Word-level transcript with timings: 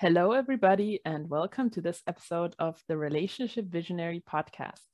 Hello, 0.00 0.30
everybody, 0.30 1.00
and 1.04 1.28
welcome 1.28 1.70
to 1.70 1.80
this 1.80 2.04
episode 2.06 2.54
of 2.60 2.80
the 2.86 2.96
Relationship 2.96 3.64
Visionary 3.64 4.22
podcast. 4.32 4.84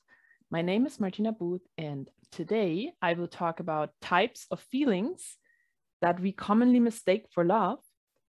My 0.50 0.62
name 0.62 0.86
is 0.86 0.98
Martina 0.98 1.30
Booth, 1.30 1.60
and 1.76 2.08
today 2.32 2.90
I 3.02 3.12
will 3.12 3.28
talk 3.28 3.60
about 3.60 3.90
types 4.00 4.46
of 4.50 4.60
feelings 4.60 5.36
that 6.00 6.20
we 6.20 6.32
commonly 6.32 6.80
mistake 6.80 7.26
for 7.34 7.44
love 7.44 7.80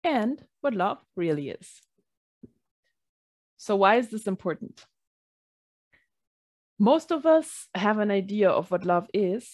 and 0.04 0.44
what 0.60 0.74
love 0.74 0.98
really 1.16 1.48
is. 1.48 1.80
So, 3.56 3.74
why 3.74 3.96
is 3.96 4.10
this 4.10 4.26
important? 4.26 4.84
Most 6.78 7.10
of 7.10 7.24
us 7.24 7.68
have 7.74 7.98
an 7.98 8.10
idea 8.10 8.50
of 8.50 8.70
what 8.70 8.84
love 8.84 9.08
is, 9.14 9.48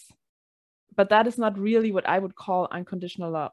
but 0.96 1.10
that 1.10 1.28
is 1.28 1.38
not 1.38 1.56
really 1.56 1.92
what 1.92 2.08
I 2.08 2.18
would 2.18 2.34
call 2.34 2.66
unconditional 2.72 3.30
love 3.30 3.52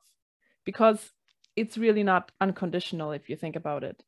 because 0.66 1.12
it's 1.56 1.78
really 1.78 2.04
not 2.04 2.32
unconditional 2.40 3.12
if 3.12 3.30
you 3.30 3.36
think 3.36 3.56
about 3.56 3.84
it. 3.84 4.04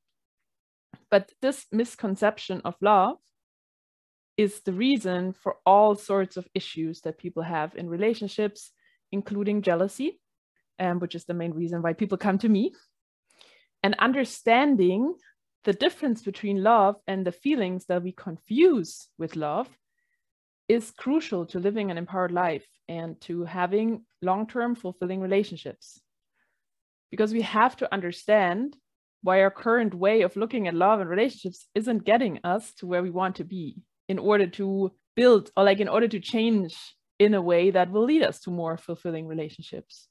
But 1.10 1.32
this 1.42 1.65
misconception 1.71 2.61
of 2.65 2.75
love 2.82 3.18
is 4.38 4.61
the 4.61 4.74
reason 4.74 5.34
for 5.34 5.57
all 5.65 5.96
sorts 5.96 6.37
of 6.37 6.48
issues 6.54 7.01
that 7.01 7.20
people 7.20 7.43
have 7.43 7.75
in 7.75 7.89
relationships, 7.89 8.71
including 9.11 9.61
jealousy, 9.61 10.20
um, 10.79 11.00
which 11.00 11.15
is 11.15 11.25
the 11.25 11.34
main 11.34 11.54
reason 11.54 11.82
why 11.82 11.93
people 11.93 12.18
come 12.18 12.37
to 12.39 12.50
me. 12.50 12.74
And 13.84 13.96
understanding 14.00 15.14
the 15.65 15.73
difference 15.73 16.21
between 16.21 16.64
love 16.64 16.96
and 17.06 17.25
the 17.25 17.32
feelings 17.32 17.86
that 17.86 18.04
we 18.04 18.12
confuse 18.12 19.07
with 19.18 19.36
love 19.36 19.70
is 20.68 20.92
crucial 20.92 21.46
to 21.48 21.60
living 21.60 21.92
an 21.92 21.98
empowered 21.98 22.32
life 22.32 22.65
and 22.87 23.20
to 23.21 23.43
having 23.43 24.06
long 24.21 24.48
term 24.48 24.75
fulfilling 24.75 25.21
relationships 25.21 26.01
because 27.13 27.31
we 27.31 27.43
have 27.43 27.75
to 27.75 27.93
understand 27.93 28.75
why 29.21 29.39
our 29.39 29.51
current 29.51 29.93
way 29.93 30.23
of 30.23 30.35
looking 30.35 30.67
at 30.67 30.73
love 30.73 30.99
and 30.99 31.07
relationships 31.07 31.67
isn't 31.75 32.05
getting 32.05 32.39
us 32.44 32.73
to 32.73 32.88
where 32.88 33.03
we 33.03 33.11
want 33.11 33.36
to 33.36 33.44
be 33.44 33.78
in 34.09 34.17
order 34.17 34.47
to 34.47 34.92
build 35.16 35.52
or 35.55 35.64
like 35.64 35.80
in 35.80 35.88
order 35.88 36.08
to 36.08 36.20
change 36.20 36.75
in 37.20 37.36
a 37.36 37.42
way 37.42 37.70
that 37.70 37.92
will 37.92 38.03
lead 38.03 38.23
us 38.23 38.39
to 38.39 38.50
more 38.50 38.78
fulfilling 38.78 39.28
relationships. 39.28 40.08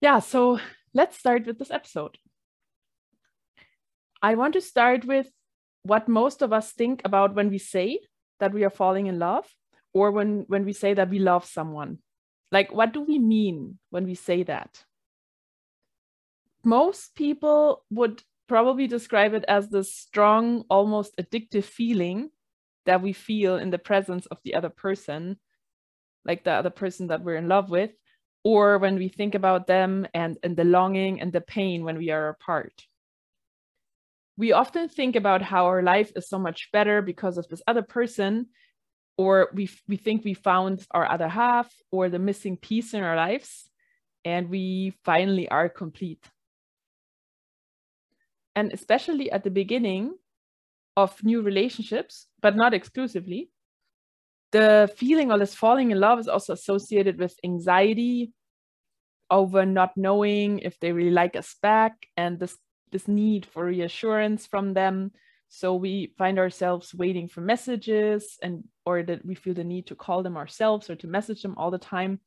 Yeah, 0.00 0.20
so 0.20 0.60
let's 0.94 1.18
start 1.18 1.44
with 1.44 1.58
this 1.58 1.72
episode. 1.72 2.18
I 4.22 4.36
want 4.36 4.52
to 4.52 4.60
start 4.60 5.04
with 5.06 5.28
what 5.82 6.06
most 6.06 6.40
of 6.40 6.52
us 6.52 6.70
think 6.70 7.02
about 7.04 7.34
when 7.34 7.50
we 7.50 7.58
say 7.58 7.98
that 8.38 8.54
we 8.54 8.62
are 8.62 8.70
falling 8.70 9.08
in 9.08 9.18
love 9.18 9.46
or 9.92 10.12
when 10.12 10.44
when 10.46 10.64
we 10.64 10.72
say 10.72 10.94
that 10.94 11.10
we 11.10 11.18
love 11.18 11.44
someone. 11.44 11.98
Like 12.52 12.72
what 12.72 12.92
do 12.92 13.00
we 13.00 13.18
mean 13.18 13.80
when 13.90 14.04
we 14.04 14.14
say 14.14 14.44
that? 14.44 14.84
Most 16.68 17.14
people 17.14 17.82
would 17.90 18.22
probably 18.46 18.86
describe 18.86 19.32
it 19.32 19.44
as 19.48 19.70
the 19.70 19.82
strong, 19.82 20.64
almost 20.68 21.16
addictive 21.16 21.64
feeling 21.64 22.28
that 22.84 23.00
we 23.00 23.14
feel 23.14 23.56
in 23.56 23.70
the 23.70 23.78
presence 23.78 24.26
of 24.26 24.38
the 24.44 24.54
other 24.54 24.68
person, 24.68 25.38
like 26.26 26.44
the 26.44 26.52
other 26.52 26.70
person 26.70 27.06
that 27.06 27.22
we're 27.22 27.36
in 27.36 27.48
love 27.48 27.70
with, 27.70 27.92
or 28.44 28.76
when 28.76 28.96
we 28.96 29.08
think 29.08 29.34
about 29.34 29.66
them 29.66 30.06
and, 30.12 30.36
and 30.42 30.58
the 30.58 30.64
longing 30.64 31.22
and 31.22 31.32
the 31.32 31.40
pain 31.40 31.84
when 31.84 31.96
we 31.96 32.10
are 32.10 32.28
apart. 32.28 32.84
We 34.36 34.52
often 34.52 34.90
think 34.90 35.16
about 35.16 35.40
how 35.40 35.66
our 35.66 35.82
life 35.82 36.12
is 36.16 36.28
so 36.28 36.38
much 36.38 36.68
better 36.70 37.00
because 37.00 37.38
of 37.38 37.48
this 37.48 37.62
other 37.66 37.82
person, 37.82 38.48
or 39.16 39.48
we, 39.54 39.70
we 39.88 39.96
think 39.96 40.22
we 40.22 40.34
found 40.34 40.86
our 40.90 41.10
other 41.10 41.28
half 41.28 41.72
or 41.90 42.10
the 42.10 42.18
missing 42.18 42.58
piece 42.58 42.92
in 42.92 43.02
our 43.02 43.16
lives, 43.16 43.70
and 44.22 44.50
we 44.50 44.92
finally 45.02 45.48
are 45.48 45.70
complete. 45.70 46.24
And 48.58 48.72
especially 48.72 49.30
at 49.30 49.44
the 49.44 49.52
beginning 49.52 50.14
of 50.96 51.22
new 51.22 51.42
relationships, 51.42 52.26
but 52.42 52.56
not 52.56 52.74
exclusively, 52.74 53.50
the 54.50 54.92
feeling 54.96 55.30
of 55.30 55.38
this 55.38 55.54
falling 55.54 55.92
in 55.92 56.00
love 56.00 56.18
is 56.18 56.26
also 56.26 56.54
associated 56.54 57.20
with 57.20 57.38
anxiety 57.44 58.32
over 59.30 59.64
not 59.64 59.96
knowing 59.96 60.58
if 60.58 60.76
they 60.80 60.90
really 60.90 61.12
like 61.12 61.36
us 61.36 61.54
back 61.62 61.92
and 62.16 62.40
this 62.40 62.56
this 62.90 63.06
need 63.06 63.46
for 63.46 63.66
reassurance 63.66 64.48
from 64.48 64.74
them. 64.74 65.12
So 65.48 65.76
we 65.76 66.14
find 66.18 66.36
ourselves 66.40 66.92
waiting 66.92 67.28
for 67.28 67.42
messages 67.42 68.38
and 68.42 68.64
or 68.84 69.04
that 69.04 69.24
we 69.24 69.36
feel 69.36 69.54
the 69.54 69.62
need 69.62 69.86
to 69.86 69.94
call 69.94 70.24
them 70.24 70.36
ourselves 70.36 70.90
or 70.90 70.96
to 70.96 71.06
message 71.06 71.42
them 71.42 71.54
all 71.56 71.70
the 71.70 71.78
time. 71.78 72.18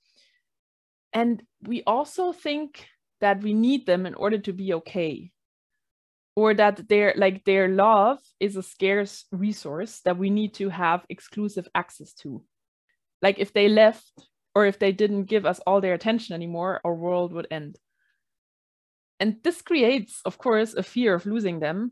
And 1.12 1.44
we 1.68 1.84
also 1.86 2.32
think 2.32 2.88
that 3.20 3.44
we 3.44 3.54
need 3.54 3.86
them 3.86 4.06
in 4.06 4.14
order 4.14 4.38
to 4.38 4.54
be 4.54 4.76
okay 4.76 5.34
or 6.36 6.54
that 6.54 6.88
their 6.88 7.14
like 7.18 7.44
their 7.44 7.68
love 7.68 8.20
is 8.40 8.56
a 8.56 8.64
scarce 8.64 9.26
resource 9.32 10.02
that 10.06 10.18
we 10.18 10.30
need 10.30 10.54
to 10.56 10.70
have 10.70 11.06
exclusive 11.10 11.68
access 11.76 12.14
to. 12.14 12.44
Like 13.22 13.40
if 13.40 13.54
they 13.54 13.68
left 13.68 14.12
or 14.56 14.66
if 14.66 14.80
they 14.80 14.92
didn't 14.92 15.26
give 15.26 15.46
us 15.46 15.60
all 15.66 15.82
their 15.82 15.94
attention 15.94 16.36
anymore 16.36 16.82
our 16.86 16.94
world 16.94 17.34
would 17.34 17.48
end. 17.52 17.78
And 19.20 19.38
this 19.44 19.62
creates 19.62 20.22
of 20.26 20.38
course 20.38 20.74
a 20.74 20.84
fear 20.84 21.14
of 21.14 21.26
losing 21.26 21.60
them 21.60 21.92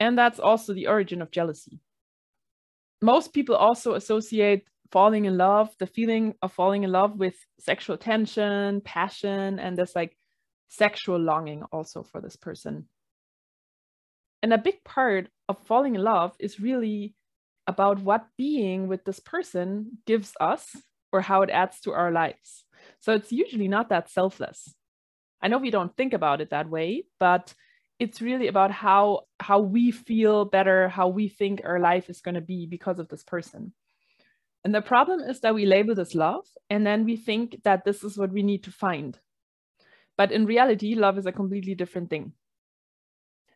and 0.00 0.16
that's 0.18 0.40
also 0.40 0.72
the 0.72 0.86
origin 0.86 1.20
of 1.22 1.30
jealousy. 1.30 1.80
Most 3.02 3.34
people 3.34 3.54
also 3.54 3.94
associate 3.94 4.66
falling 4.92 5.24
in 5.26 5.36
love 5.36 5.68
the 5.78 5.86
feeling 5.86 6.34
of 6.40 6.52
falling 6.52 6.84
in 6.84 6.92
love 6.92 7.18
with 7.18 7.34
sexual 7.58 7.96
tension 7.96 8.80
passion 8.80 9.58
and 9.58 9.76
this 9.76 9.94
like 9.94 10.16
sexual 10.68 11.18
longing 11.18 11.62
also 11.72 12.02
for 12.02 12.20
this 12.20 12.36
person 12.36 12.86
and 14.44 14.52
a 14.52 14.58
big 14.58 14.84
part 14.84 15.28
of 15.48 15.56
falling 15.64 15.94
in 15.94 16.02
love 16.02 16.36
is 16.38 16.60
really 16.60 17.14
about 17.66 18.00
what 18.00 18.26
being 18.36 18.88
with 18.88 19.02
this 19.06 19.18
person 19.18 19.96
gives 20.06 20.34
us 20.38 20.76
or 21.14 21.22
how 21.22 21.40
it 21.40 21.48
adds 21.48 21.80
to 21.80 21.92
our 21.92 22.12
lives. 22.12 22.66
So 23.00 23.14
it's 23.14 23.32
usually 23.32 23.68
not 23.68 23.88
that 23.88 24.10
selfless. 24.10 24.74
I 25.40 25.48
know 25.48 25.56
we 25.56 25.70
don't 25.70 25.96
think 25.96 26.12
about 26.12 26.42
it 26.42 26.50
that 26.50 26.68
way, 26.68 27.04
but 27.18 27.54
it's 27.98 28.20
really 28.20 28.48
about 28.48 28.70
how 28.70 29.22
how 29.40 29.60
we 29.60 29.90
feel 29.90 30.44
better, 30.44 30.90
how 30.90 31.08
we 31.08 31.28
think 31.28 31.62
our 31.64 31.80
life 31.80 32.10
is 32.10 32.20
going 32.20 32.34
to 32.34 32.42
be 32.42 32.66
because 32.66 32.98
of 32.98 33.08
this 33.08 33.24
person. 33.24 33.72
And 34.62 34.74
the 34.74 34.82
problem 34.82 35.20
is 35.20 35.40
that 35.40 35.54
we 35.54 35.64
label 35.64 35.94
this 35.94 36.14
love 36.14 36.44
and 36.68 36.86
then 36.86 37.06
we 37.06 37.16
think 37.16 37.62
that 37.64 37.86
this 37.86 38.04
is 38.04 38.18
what 38.18 38.30
we 38.30 38.42
need 38.42 38.64
to 38.64 38.70
find. 38.70 39.18
But 40.18 40.32
in 40.32 40.44
reality, 40.44 40.94
love 40.94 41.16
is 41.16 41.24
a 41.24 41.32
completely 41.32 41.74
different 41.74 42.10
thing. 42.10 42.34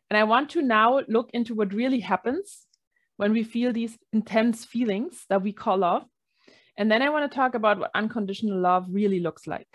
And 0.09 0.17
I 0.17 0.23
want 0.23 0.49
to 0.51 0.61
now 0.61 1.01
look 1.07 1.29
into 1.33 1.53
what 1.53 1.73
really 1.73 1.99
happens 1.99 2.65
when 3.17 3.31
we 3.31 3.43
feel 3.43 3.71
these 3.71 3.97
intense 4.11 4.65
feelings 4.65 5.25
that 5.29 5.41
we 5.41 5.53
call 5.53 5.77
love. 5.77 6.05
And 6.77 6.89
then 6.89 7.01
I 7.01 7.09
want 7.09 7.29
to 7.29 7.35
talk 7.35 7.53
about 7.53 7.79
what 7.79 7.91
unconditional 7.93 8.59
love 8.59 8.87
really 8.89 9.19
looks 9.19 9.45
like. 9.45 9.67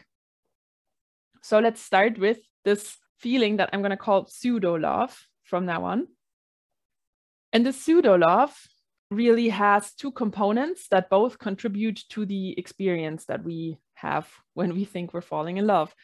So 1.42 1.58
let's 1.58 1.80
start 1.80 2.18
with 2.18 2.38
this 2.64 2.96
feeling 3.18 3.58
that 3.58 3.70
I'm 3.72 3.80
going 3.80 3.90
to 3.90 3.96
call 3.96 4.26
pseudo 4.26 4.74
love 4.74 5.26
from 5.42 5.66
now 5.66 5.84
on. 5.84 6.08
And 7.52 7.64
the 7.64 7.72
pseudo 7.72 8.16
love 8.16 8.56
really 9.10 9.50
has 9.50 9.92
two 9.92 10.10
components 10.10 10.88
that 10.90 11.10
both 11.10 11.38
contribute 11.38 12.00
to 12.08 12.26
the 12.26 12.58
experience 12.58 13.26
that 13.26 13.44
we 13.44 13.78
have 13.94 14.28
when 14.54 14.74
we 14.74 14.84
think 14.84 15.12
we're 15.12 15.20
falling 15.20 15.58
in 15.58 15.66
love. 15.66 15.94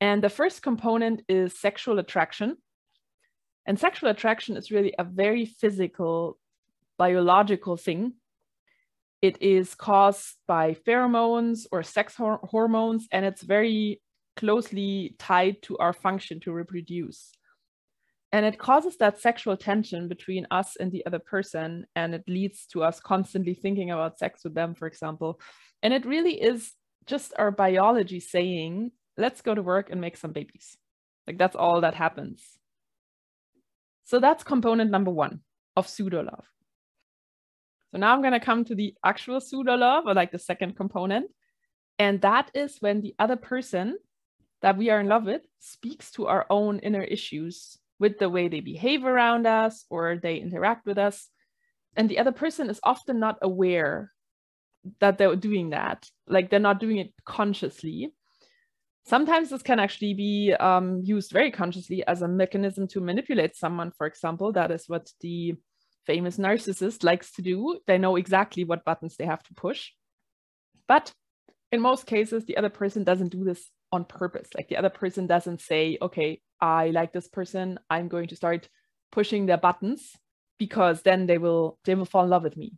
And 0.00 0.22
the 0.22 0.28
first 0.28 0.62
component 0.62 1.22
is 1.28 1.58
sexual 1.58 1.98
attraction. 1.98 2.58
And 3.66 3.78
sexual 3.78 4.10
attraction 4.10 4.56
is 4.56 4.70
really 4.70 4.94
a 4.98 5.04
very 5.04 5.44
physical, 5.44 6.38
biological 6.98 7.76
thing. 7.76 8.14
It 9.20 9.42
is 9.42 9.74
caused 9.74 10.36
by 10.46 10.76
pheromones 10.86 11.66
or 11.72 11.82
sex 11.82 12.14
hor 12.14 12.38
hormones, 12.44 13.08
and 13.10 13.24
it's 13.24 13.42
very 13.42 14.00
closely 14.36 15.16
tied 15.18 15.62
to 15.62 15.76
our 15.78 15.92
function 15.92 16.38
to 16.40 16.52
reproduce. 16.52 17.32
And 18.32 18.44
it 18.44 18.58
causes 18.58 18.98
that 18.98 19.20
sexual 19.20 19.56
tension 19.56 20.08
between 20.08 20.46
us 20.50 20.76
and 20.76 20.92
the 20.92 21.04
other 21.06 21.18
person, 21.18 21.86
and 21.96 22.14
it 22.14 22.24
leads 22.28 22.66
to 22.66 22.82
us 22.84 23.00
constantly 23.00 23.54
thinking 23.54 23.90
about 23.90 24.18
sex 24.18 24.44
with 24.44 24.54
them, 24.54 24.74
for 24.74 24.86
example. 24.86 25.40
And 25.82 25.94
it 25.94 26.04
really 26.04 26.40
is 26.40 26.72
just 27.06 27.32
our 27.38 27.50
biology 27.50 28.20
saying, 28.20 28.92
let's 29.16 29.40
go 29.40 29.54
to 29.54 29.62
work 29.62 29.90
and 29.90 30.00
make 30.00 30.16
some 30.16 30.32
babies. 30.32 30.76
Like 31.26 31.38
that's 31.38 31.56
all 31.56 31.80
that 31.80 31.94
happens. 31.94 32.42
So 34.06 34.20
that's 34.20 34.44
component 34.44 34.90
number 34.90 35.10
one 35.10 35.40
of 35.76 35.88
pseudo 35.88 36.22
love. 36.22 36.44
So 37.90 37.98
now 37.98 38.14
I'm 38.14 38.22
going 38.22 38.32
to 38.32 38.40
come 38.40 38.64
to 38.64 38.74
the 38.74 38.94
actual 39.04 39.40
pseudo 39.40 39.74
love 39.74 40.04
or 40.06 40.14
like 40.14 40.30
the 40.30 40.38
second 40.38 40.76
component. 40.76 41.30
And 41.98 42.20
that 42.20 42.50
is 42.54 42.76
when 42.80 43.00
the 43.00 43.14
other 43.18 43.36
person 43.36 43.98
that 44.62 44.76
we 44.76 44.90
are 44.90 45.00
in 45.00 45.08
love 45.08 45.24
with 45.24 45.42
speaks 45.58 46.12
to 46.12 46.28
our 46.28 46.46
own 46.50 46.78
inner 46.78 47.02
issues 47.02 47.78
with 47.98 48.18
the 48.18 48.28
way 48.28 48.46
they 48.46 48.60
behave 48.60 49.04
around 49.04 49.44
us 49.44 49.84
or 49.90 50.18
they 50.22 50.36
interact 50.36 50.86
with 50.86 50.98
us. 50.98 51.28
And 51.96 52.08
the 52.08 52.20
other 52.20 52.32
person 52.32 52.70
is 52.70 52.78
often 52.84 53.18
not 53.18 53.38
aware 53.42 54.12
that 55.00 55.18
they're 55.18 55.34
doing 55.34 55.70
that. 55.70 56.08
Like 56.28 56.48
they're 56.48 56.60
not 56.60 56.78
doing 56.78 56.98
it 56.98 57.12
consciously. 57.24 58.12
Sometimes 59.06 59.50
this 59.50 59.62
can 59.62 59.78
actually 59.78 60.14
be 60.14 60.52
um, 60.54 61.00
used 61.04 61.30
very 61.30 61.52
consciously 61.52 62.04
as 62.06 62.22
a 62.22 62.28
mechanism 62.28 62.88
to 62.88 63.00
manipulate 63.00 63.54
someone, 63.54 63.92
for 63.96 64.06
example. 64.06 64.52
That 64.52 64.72
is 64.72 64.88
what 64.88 65.12
the 65.20 65.54
famous 66.06 66.38
narcissist 66.38 67.04
likes 67.04 67.30
to 67.32 67.42
do. 67.42 67.78
They 67.86 67.98
know 67.98 68.16
exactly 68.16 68.64
what 68.64 68.84
buttons 68.84 69.16
they 69.16 69.26
have 69.26 69.44
to 69.44 69.54
push. 69.54 69.92
But 70.88 71.12
in 71.70 71.80
most 71.80 72.06
cases, 72.06 72.46
the 72.46 72.56
other 72.56 72.68
person 72.68 73.04
doesn't 73.04 73.28
do 73.28 73.44
this 73.44 73.70
on 73.92 74.04
purpose. 74.04 74.48
Like 74.56 74.68
the 74.68 74.76
other 74.76 74.90
person 74.90 75.28
doesn't 75.28 75.60
say, 75.60 75.98
okay, 76.02 76.40
I 76.60 76.90
like 76.90 77.12
this 77.12 77.28
person. 77.28 77.78
I'm 77.88 78.08
going 78.08 78.26
to 78.28 78.36
start 78.36 78.68
pushing 79.12 79.46
their 79.46 79.58
buttons 79.58 80.16
because 80.58 81.02
then 81.02 81.26
they 81.26 81.38
will 81.38 81.78
they 81.84 81.94
will 81.94 82.06
fall 82.06 82.24
in 82.24 82.30
love 82.30 82.42
with 82.42 82.56
me. 82.56 82.74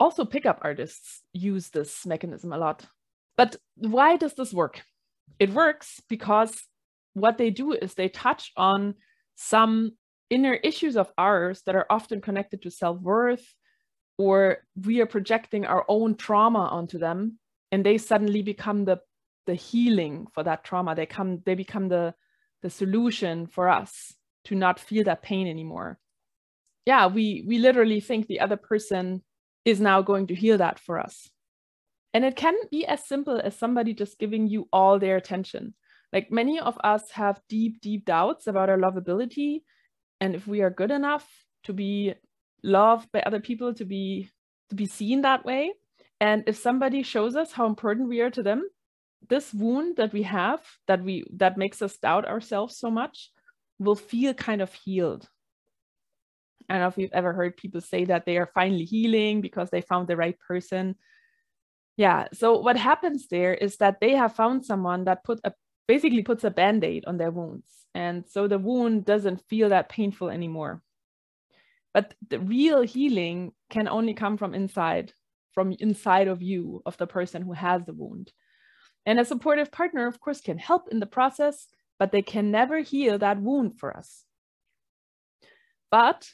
Also, 0.00 0.24
pickup 0.24 0.58
artists 0.62 1.22
use 1.32 1.70
this 1.70 2.04
mechanism 2.04 2.52
a 2.52 2.58
lot. 2.58 2.84
But 3.36 3.56
why 3.76 4.16
does 4.16 4.34
this 4.34 4.52
work? 4.52 4.82
It 5.38 5.50
works 5.50 6.00
because 6.08 6.62
what 7.14 7.38
they 7.38 7.50
do 7.50 7.72
is 7.72 7.94
they 7.94 8.08
touch 8.08 8.52
on 8.56 8.94
some 9.34 9.92
inner 10.30 10.54
issues 10.54 10.96
of 10.96 11.10
ours 11.18 11.62
that 11.66 11.74
are 11.74 11.86
often 11.90 12.20
connected 12.20 12.62
to 12.62 12.70
self-worth 12.70 13.54
or 14.18 14.58
we 14.86 15.00
are 15.00 15.06
projecting 15.06 15.66
our 15.66 15.84
own 15.88 16.14
trauma 16.14 16.60
onto 16.60 16.98
them 16.98 17.38
and 17.70 17.84
they 17.84 17.98
suddenly 17.98 18.42
become 18.42 18.84
the 18.84 19.00
the 19.44 19.54
healing 19.54 20.28
for 20.32 20.44
that 20.44 20.62
trauma. 20.62 20.94
They 20.94 21.06
come 21.06 21.40
they 21.44 21.54
become 21.54 21.88
the 21.88 22.14
the 22.62 22.70
solution 22.70 23.46
for 23.46 23.68
us 23.68 24.14
to 24.44 24.54
not 24.54 24.78
feel 24.78 25.04
that 25.04 25.22
pain 25.22 25.48
anymore. 25.48 25.98
Yeah 26.86 27.06
we 27.08 27.44
we 27.46 27.58
literally 27.58 28.00
think 28.00 28.26
the 28.26 28.40
other 28.40 28.56
person 28.56 29.22
is 29.64 29.80
now 29.80 30.02
going 30.02 30.28
to 30.28 30.34
heal 30.34 30.58
that 30.58 30.78
for 30.78 30.98
us 30.98 31.31
and 32.14 32.24
it 32.24 32.36
can 32.36 32.54
be 32.70 32.86
as 32.86 33.04
simple 33.04 33.40
as 33.42 33.56
somebody 33.56 33.94
just 33.94 34.18
giving 34.18 34.46
you 34.46 34.68
all 34.72 34.98
their 34.98 35.16
attention. 35.16 35.74
Like 36.12 36.30
many 36.30 36.60
of 36.60 36.78
us 36.84 37.10
have 37.12 37.40
deep 37.48 37.80
deep 37.80 38.04
doubts 38.04 38.46
about 38.46 38.68
our 38.68 38.78
lovability 38.78 39.62
and 40.20 40.34
if 40.34 40.46
we 40.46 40.60
are 40.60 40.70
good 40.70 40.90
enough 40.90 41.26
to 41.64 41.72
be 41.72 42.14
loved 42.62 43.10
by 43.12 43.20
other 43.22 43.40
people 43.40 43.74
to 43.74 43.84
be 43.84 44.30
to 44.68 44.74
be 44.74 44.86
seen 44.86 45.22
that 45.22 45.44
way. 45.44 45.72
And 46.20 46.44
if 46.46 46.56
somebody 46.56 47.02
shows 47.02 47.34
us 47.34 47.52
how 47.52 47.66
important 47.66 48.08
we 48.08 48.20
are 48.20 48.30
to 48.30 48.42
them 48.42 48.68
this 49.28 49.52
wound 49.54 49.96
that 49.96 50.12
we 50.12 50.22
have 50.22 50.60
that 50.86 51.02
we 51.02 51.24
that 51.36 51.56
makes 51.56 51.82
us 51.82 51.96
doubt 51.98 52.26
ourselves 52.26 52.76
so 52.76 52.90
much 52.90 53.30
will 53.78 53.96
feel 53.96 54.34
kind 54.34 54.60
of 54.60 54.72
healed. 54.72 55.28
I 56.68 56.74
don't 56.74 56.82
know 56.82 56.88
if 56.88 56.98
you've 56.98 57.12
ever 57.12 57.32
heard 57.32 57.56
people 57.56 57.80
say 57.80 58.04
that 58.06 58.24
they 58.24 58.36
are 58.38 58.50
finally 58.54 58.84
healing 58.84 59.40
because 59.40 59.70
they 59.70 59.80
found 59.80 60.08
the 60.08 60.16
right 60.16 60.38
person 60.38 60.96
yeah 61.96 62.26
so 62.32 62.58
what 62.58 62.76
happens 62.76 63.28
there 63.28 63.54
is 63.54 63.76
that 63.76 64.00
they 64.00 64.12
have 64.12 64.34
found 64.34 64.64
someone 64.64 65.04
that 65.04 65.24
put 65.24 65.40
a 65.44 65.52
basically 65.88 66.22
puts 66.22 66.44
a 66.44 66.50
band-aid 66.50 67.04
on 67.06 67.16
their 67.18 67.30
wounds 67.30 67.86
and 67.94 68.24
so 68.28 68.48
the 68.48 68.58
wound 68.58 69.04
doesn't 69.04 69.46
feel 69.48 69.68
that 69.68 69.88
painful 69.88 70.30
anymore 70.30 70.82
but 71.92 72.14
the 72.28 72.38
real 72.38 72.82
healing 72.82 73.52
can 73.68 73.88
only 73.88 74.14
come 74.14 74.36
from 74.36 74.54
inside 74.54 75.12
from 75.52 75.72
inside 75.80 76.28
of 76.28 76.40
you 76.40 76.82
of 76.86 76.96
the 76.96 77.06
person 77.06 77.42
who 77.42 77.52
has 77.52 77.84
the 77.84 77.92
wound 77.92 78.32
and 79.04 79.18
a 79.18 79.24
supportive 79.24 79.72
partner, 79.72 80.06
of 80.06 80.20
course, 80.20 80.40
can 80.40 80.58
help 80.58 80.88
in 80.88 81.00
the 81.00 81.06
process, 81.06 81.66
but 81.98 82.12
they 82.12 82.22
can 82.22 82.50
never 82.50 82.80
heal 82.80 83.18
that 83.18 83.40
wound 83.40 83.78
for 83.78 83.96
us. 83.96 84.24
But 85.90 86.30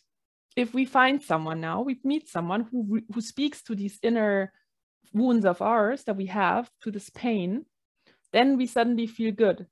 if 0.57 0.75
we 0.75 0.85
find 0.85 1.23
someone 1.23 1.61
now, 1.61 1.83
we 1.83 1.99
meet 2.05 2.29
someone 2.29 2.69
who, 2.71 3.01
who 3.13 3.21
speaks 3.21 3.63
to 3.63 3.75
these 3.75 3.99
inner 4.03 4.53
wounds 5.13 5.45
of 5.45 5.63
ours 5.63 6.05
that 6.05 6.17
we 6.17 6.27
have, 6.27 6.71
to 6.83 6.91
this 6.91 7.11
pain, 7.11 7.65
then 8.33 8.57
we 8.57 8.67
suddenly 8.67 9.07
feel 9.07 9.33
good. 9.33 9.67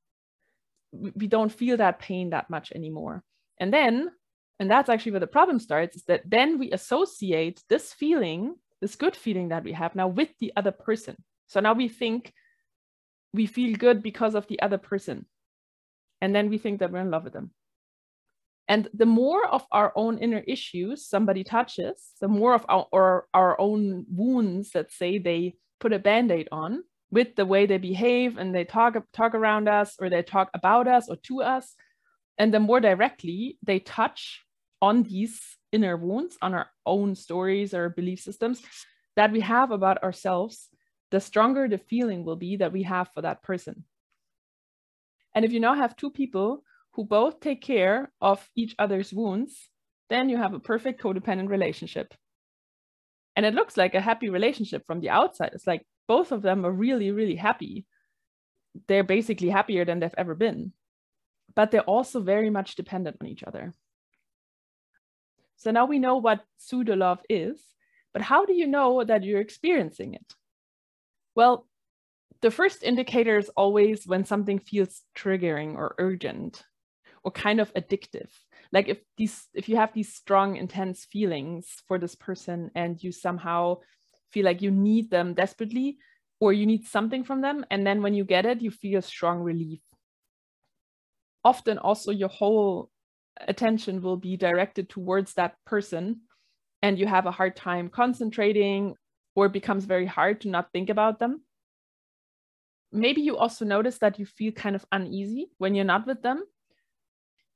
We 0.93 1.26
don't 1.26 1.52
feel 1.52 1.76
that 1.76 1.99
pain 1.99 2.31
that 2.31 2.49
much 2.49 2.73
anymore. 2.73 3.23
And 3.58 3.73
then, 3.73 4.11
and 4.58 4.70
that's 4.70 4.88
actually 4.88 5.12
where 5.12 5.20
the 5.20 5.26
problem 5.26 5.58
starts, 5.58 5.96
is 5.96 6.05
that 6.05 6.23
then 6.25 6.58
we 6.58 6.73
associate 6.73 7.62
this 7.69 7.93
feeling, 7.93 8.55
this 8.81 8.96
good 8.96 9.14
feeling 9.14 9.49
that 9.49 9.64
we 9.64 9.73
have 9.73 9.94
now 9.94 10.08
with 10.08 10.31
the 10.40 10.52
other 10.56 10.73
person. 10.73 11.17
So 11.49 11.61
now 11.61 11.75
we 11.75 11.88
think 11.88 12.32
we 13.34 13.46
feel 13.46 13.76
good 13.76 14.02
because 14.02 14.34
of 14.34 14.46
the 14.46 14.61
other 14.61 14.78
person. 14.78 15.26
And 16.23 16.34
then 16.34 16.49
we 16.49 16.56
think 16.56 16.81
that 16.81 16.90
we're 16.90 17.00
in 17.00 17.11
love 17.11 17.25
with 17.25 17.34
them. 17.34 17.50
And 18.68 18.88
the 18.92 19.06
more 19.06 19.46
of 19.46 19.64
our 19.70 19.92
own 19.94 20.18
inner 20.18 20.42
issues 20.46 21.06
somebody 21.06 21.44
touches, 21.44 22.12
the 22.20 22.28
more 22.28 22.54
of 22.54 22.66
our, 22.68 22.86
our, 22.92 23.26
our 23.32 23.60
own 23.60 24.06
wounds 24.10 24.70
that 24.72 24.90
say 24.90 25.18
they 25.18 25.54
put 25.78 25.92
a 25.92 25.98
band 25.98 26.32
aid 26.32 26.48
on 26.50 26.82
with 27.10 27.36
the 27.36 27.46
way 27.46 27.66
they 27.66 27.78
behave 27.78 28.38
and 28.38 28.54
they 28.54 28.64
talk, 28.64 28.96
talk 29.12 29.34
around 29.34 29.68
us 29.68 29.94
or 30.00 30.10
they 30.10 30.22
talk 30.22 30.50
about 30.52 30.88
us 30.88 31.08
or 31.08 31.16
to 31.16 31.42
us. 31.42 31.74
And 32.38 32.52
the 32.52 32.60
more 32.60 32.80
directly 32.80 33.58
they 33.62 33.78
touch 33.78 34.44
on 34.82 35.04
these 35.04 35.40
inner 35.70 35.96
wounds, 35.96 36.36
on 36.42 36.52
our 36.54 36.68
own 36.84 37.14
stories 37.14 37.72
or 37.72 37.88
belief 37.88 38.20
systems 38.20 38.62
that 39.14 39.32
we 39.32 39.40
have 39.40 39.70
about 39.70 40.02
ourselves, 40.02 40.68
the 41.10 41.20
stronger 41.20 41.68
the 41.68 41.78
feeling 41.78 42.24
will 42.24 42.36
be 42.36 42.56
that 42.56 42.72
we 42.72 42.82
have 42.82 43.08
for 43.14 43.22
that 43.22 43.42
person. 43.42 43.84
And 45.34 45.44
if 45.44 45.52
you 45.52 45.60
now 45.60 45.74
have 45.74 45.96
two 45.96 46.10
people 46.10 46.64
who 46.96 47.04
both 47.04 47.40
take 47.40 47.60
care 47.60 48.10
of 48.22 48.48
each 48.56 48.75
other's 48.78 49.12
wounds, 49.12 49.69
then 50.08 50.31
you 50.31 50.38
have 50.38 50.54
a 50.54 50.60
perfect 50.60 51.00
codependent 51.02 51.48
relationship. 51.50 52.14
And 53.37 53.44
it 53.44 53.52
looks 53.52 53.76
like 53.76 53.94
a 53.94 54.00
happy 54.00 54.31
relationship 54.31 54.87
from 54.87 55.00
the 55.00 55.10
outside. 55.10 55.50
It's 55.52 55.66
like 55.66 55.87
both 56.08 56.32
of 56.32 56.40
them 56.40 56.64
are 56.64 56.72
really, 56.72 57.10
really 57.10 57.37
happy. 57.37 57.84
They're 58.88 59.04
basically 59.04 59.50
happier 59.50 59.84
than 59.84 60.00
they've 60.00 60.14
ever 60.16 60.34
been, 60.34 60.72
but 61.54 61.70
they're 61.70 61.82
also 61.82 62.20
very 62.20 62.48
much 62.48 62.76
dependent 62.76 63.19
on 63.20 63.28
each 63.28 63.44
other. 63.44 63.75
So 65.56 65.70
now 65.70 65.84
we 65.84 65.99
know 65.99 66.16
what 66.16 66.44
pseudo 66.56 66.96
love 66.96 67.20
is, 67.28 67.60
but 68.14 68.22
how 68.22 68.46
do 68.46 68.54
you 68.54 68.66
know 68.66 69.04
that 69.04 69.22
you're 69.22 69.40
experiencing 69.40 70.14
it? 70.14 70.34
Well, 71.34 71.66
the 72.40 72.50
first 72.50 72.82
indicator 72.82 73.37
is 73.37 73.50
always 73.50 74.06
when 74.06 74.25
something 74.25 74.58
feels 74.58 75.02
triggering 75.14 75.75
or 75.75 75.94
urgent 75.99 76.64
or 77.26 77.32
kind 77.32 77.61
of 77.61 77.75
addictive. 77.75 78.31
Like 78.73 78.88
if 78.88 78.99
these 79.17 79.49
if 79.52 79.69
you 79.69 79.76
have 79.76 79.93
these 79.93 80.14
strong 80.14 80.56
intense 80.56 81.05
feelings 81.05 81.82
for 81.88 81.99
this 81.99 82.14
person 82.14 82.70
and 82.76 83.02
you 83.02 83.11
somehow 83.11 83.78
feel 84.31 84.44
like 84.44 84.62
you 84.62 84.70
need 84.70 85.11
them 85.11 85.34
desperately 85.34 85.99
or 86.40 86.52
you 86.52 86.67
need 86.67 86.87
something 86.87 87.25
from 87.25 87.40
them 87.40 87.64
and 87.70 87.84
then 87.84 88.00
when 88.00 88.14
you 88.14 88.25
get 88.25 88.46
it 88.46 88.62
you 88.62 88.70
feel 88.70 89.02
strong 89.02 89.40
relief. 89.40 89.81
Often 91.44 91.78
also 91.78 92.12
your 92.12 92.28
whole 92.28 92.90
attention 93.49 94.02
will 94.02 94.17
be 94.17 94.37
directed 94.37 94.88
towards 94.88 95.35
that 95.35 95.56
person 95.64 96.21
and 96.80 96.97
you 96.97 97.06
have 97.06 97.26
a 97.26 97.33
hard 97.33 97.56
time 97.56 97.88
concentrating 97.88 98.95
or 99.35 99.47
it 99.47 99.52
becomes 99.52 99.85
very 99.85 100.06
hard 100.06 100.40
to 100.42 100.49
not 100.49 100.71
think 100.73 100.90
about 100.90 101.18
them. 101.18 101.42
Maybe 102.92 103.21
you 103.21 103.37
also 103.37 103.64
notice 103.64 103.99
that 103.99 104.18
you 104.21 104.26
feel 104.26 104.52
kind 104.52 104.76
of 104.76 104.87
uneasy 104.92 105.50
when 105.59 105.75
you're 105.75 105.85
not 105.85 106.06
with 106.06 106.23
them 106.23 106.45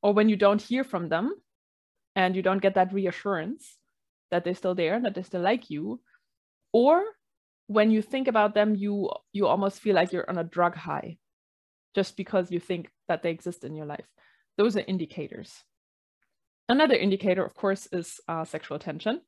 or 0.03 0.13
when 0.13 0.29
you 0.29 0.37
don't 0.37 0.61
hear 0.61 0.85
from 0.85 1.09
them 1.09 1.35
and 2.17 2.35
you 2.35 2.43
don't 2.43 2.63
get 2.63 2.75
that 2.75 2.93
reassurance 2.93 3.79
that 4.31 4.45
they're 4.45 4.55
still 4.55 4.75
there, 4.75 5.01
that 5.01 5.15
they 5.15 5.23
still 5.23 5.41
like 5.41 5.71
you. 5.71 6.01
Or 6.73 7.03
when 7.67 7.91
you 7.91 8.03
think 8.03 8.29
about 8.29 8.55
them, 8.55 8.75
you 8.75 9.11
you 9.33 9.47
almost 9.47 9.81
feel 9.81 9.95
like 9.95 10.13
you're 10.13 10.29
on 10.29 10.39
a 10.39 10.45
drug 10.45 10.75
high 10.75 11.19
just 11.95 12.17
because 12.17 12.51
you 12.51 12.61
think 12.61 12.91
that 13.09 13.23
they 13.23 13.31
exist 13.31 13.65
in 13.65 13.75
your 13.75 13.87
life. 13.87 14.07
Those 14.57 14.77
are 14.77 14.85
indicators. 14.87 15.53
Another 16.69 16.95
indicator, 16.95 17.45
of 17.45 17.55
course, 17.55 17.89
is 17.91 18.21
uh, 18.29 18.45
sexual 18.45 18.79
tension. 18.79 19.21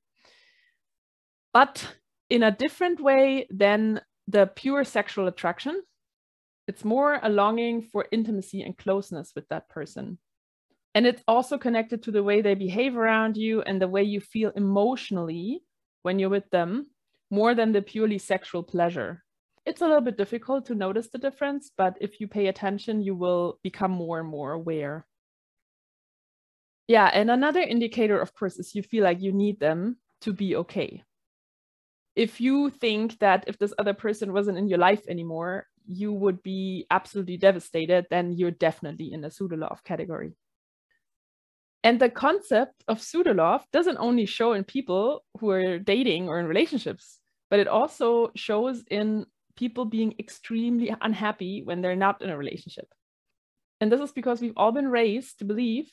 But 1.52 1.94
in 2.30 2.42
a 2.42 2.50
different 2.50 3.00
way 3.00 3.46
than 3.50 4.00
the 4.26 4.46
pure 4.46 4.84
sexual 4.84 5.28
attraction. 5.28 5.82
It's 6.68 6.84
more 6.84 7.18
a 7.22 7.28
longing 7.28 7.82
for 7.82 8.06
intimacy 8.12 8.62
and 8.62 8.76
closeness 8.76 9.32
with 9.34 9.48
that 9.48 9.68
person. 9.68 10.18
And 10.94 11.06
it's 11.06 11.22
also 11.26 11.56
connected 11.58 12.02
to 12.02 12.11
the 12.11 12.22
way 12.22 12.40
they 12.40 12.54
behave 12.54 12.96
around 12.96 13.37
you 13.37 13.62
and 13.62 13.80
the 13.80 13.88
way 13.88 14.02
you 14.02 14.20
feel 14.20 14.50
emotionally 14.56 15.62
when 16.02 16.18
you're 16.18 16.28
with 16.28 16.50
them, 16.50 16.88
more 17.30 17.54
than 17.54 17.72
the 17.72 17.80
purely 17.82 18.18
sexual 18.18 18.62
pleasure. 18.62 19.22
It's 19.64 19.80
a 19.80 19.87
little 19.87 20.00
bit 20.00 20.18
difficult 20.18 20.66
to 20.66 20.75
notice 20.75 21.08
the 21.08 21.18
difference, 21.18 21.70
but 21.76 21.96
if 22.00 22.20
you 22.20 22.28
pay 22.28 22.49
attention, 22.49 23.00
you 23.00 23.14
will 23.14 23.58
become 23.62 23.92
more 23.92 24.18
and 24.18 24.28
more 24.28 24.52
aware. 24.52 25.06
Yeah, 26.88 27.11
and 27.12 27.30
another 27.30 27.61
indicator, 27.61 28.20
of 28.20 28.34
course, 28.34 28.58
is 28.58 28.75
you 28.75 28.82
feel 28.82 29.04
like 29.04 29.20
you 29.22 29.32
need 29.32 29.61
them 29.61 29.99
to 30.22 30.32
be 30.32 30.56
okay 30.56 31.04
if 32.14 32.40
you 32.40 32.70
think 32.70 33.18
that 33.20 33.44
if 33.46 33.58
this 33.58 33.72
other 33.78 33.94
person 33.94 34.32
wasn't 34.32 34.58
in 34.58 34.68
your 34.68 34.78
life 34.78 35.02
anymore, 35.08 35.66
you 35.87 36.12
would 36.12 36.42
be 36.42 36.87
absolutely 36.90 37.37
devastated, 37.37 38.06
then 38.11 38.32
you're 38.32 38.50
definitely 38.50 39.12
in 39.12 39.22
the 39.22 39.30
pseudo 39.30 39.56
love 39.56 39.82
category. 39.84 40.34
And 41.84 42.00
the 42.00 42.10
concept 42.10 42.84
of 42.86 43.02
pseudo 43.02 43.34
love 43.34 43.64
doesn't 43.72 43.98
only 43.98 44.26
show 44.26 44.52
in 44.52 44.64
people 44.64 45.24
who 45.38 45.50
are 45.50 45.78
dating 45.78 46.28
or 46.28 46.38
in 46.38 46.46
relationships, 46.46 47.18
but 47.50 47.58
it 47.58 47.66
also 47.66 48.30
shows 48.36 48.84
in 48.88 49.26
people 49.56 49.84
being 49.84 50.14
extremely 50.18 50.94
unhappy 51.00 51.62
when 51.64 51.82
they're 51.82 51.96
not 51.96 52.22
in 52.22 52.30
a 52.30 52.38
relationship. 52.38 52.86
And 53.80 53.90
this 53.90 54.00
is 54.00 54.12
because 54.12 54.40
we've 54.40 54.56
all 54.56 54.70
been 54.70 54.88
raised 54.88 55.40
to 55.40 55.44
believe 55.44 55.90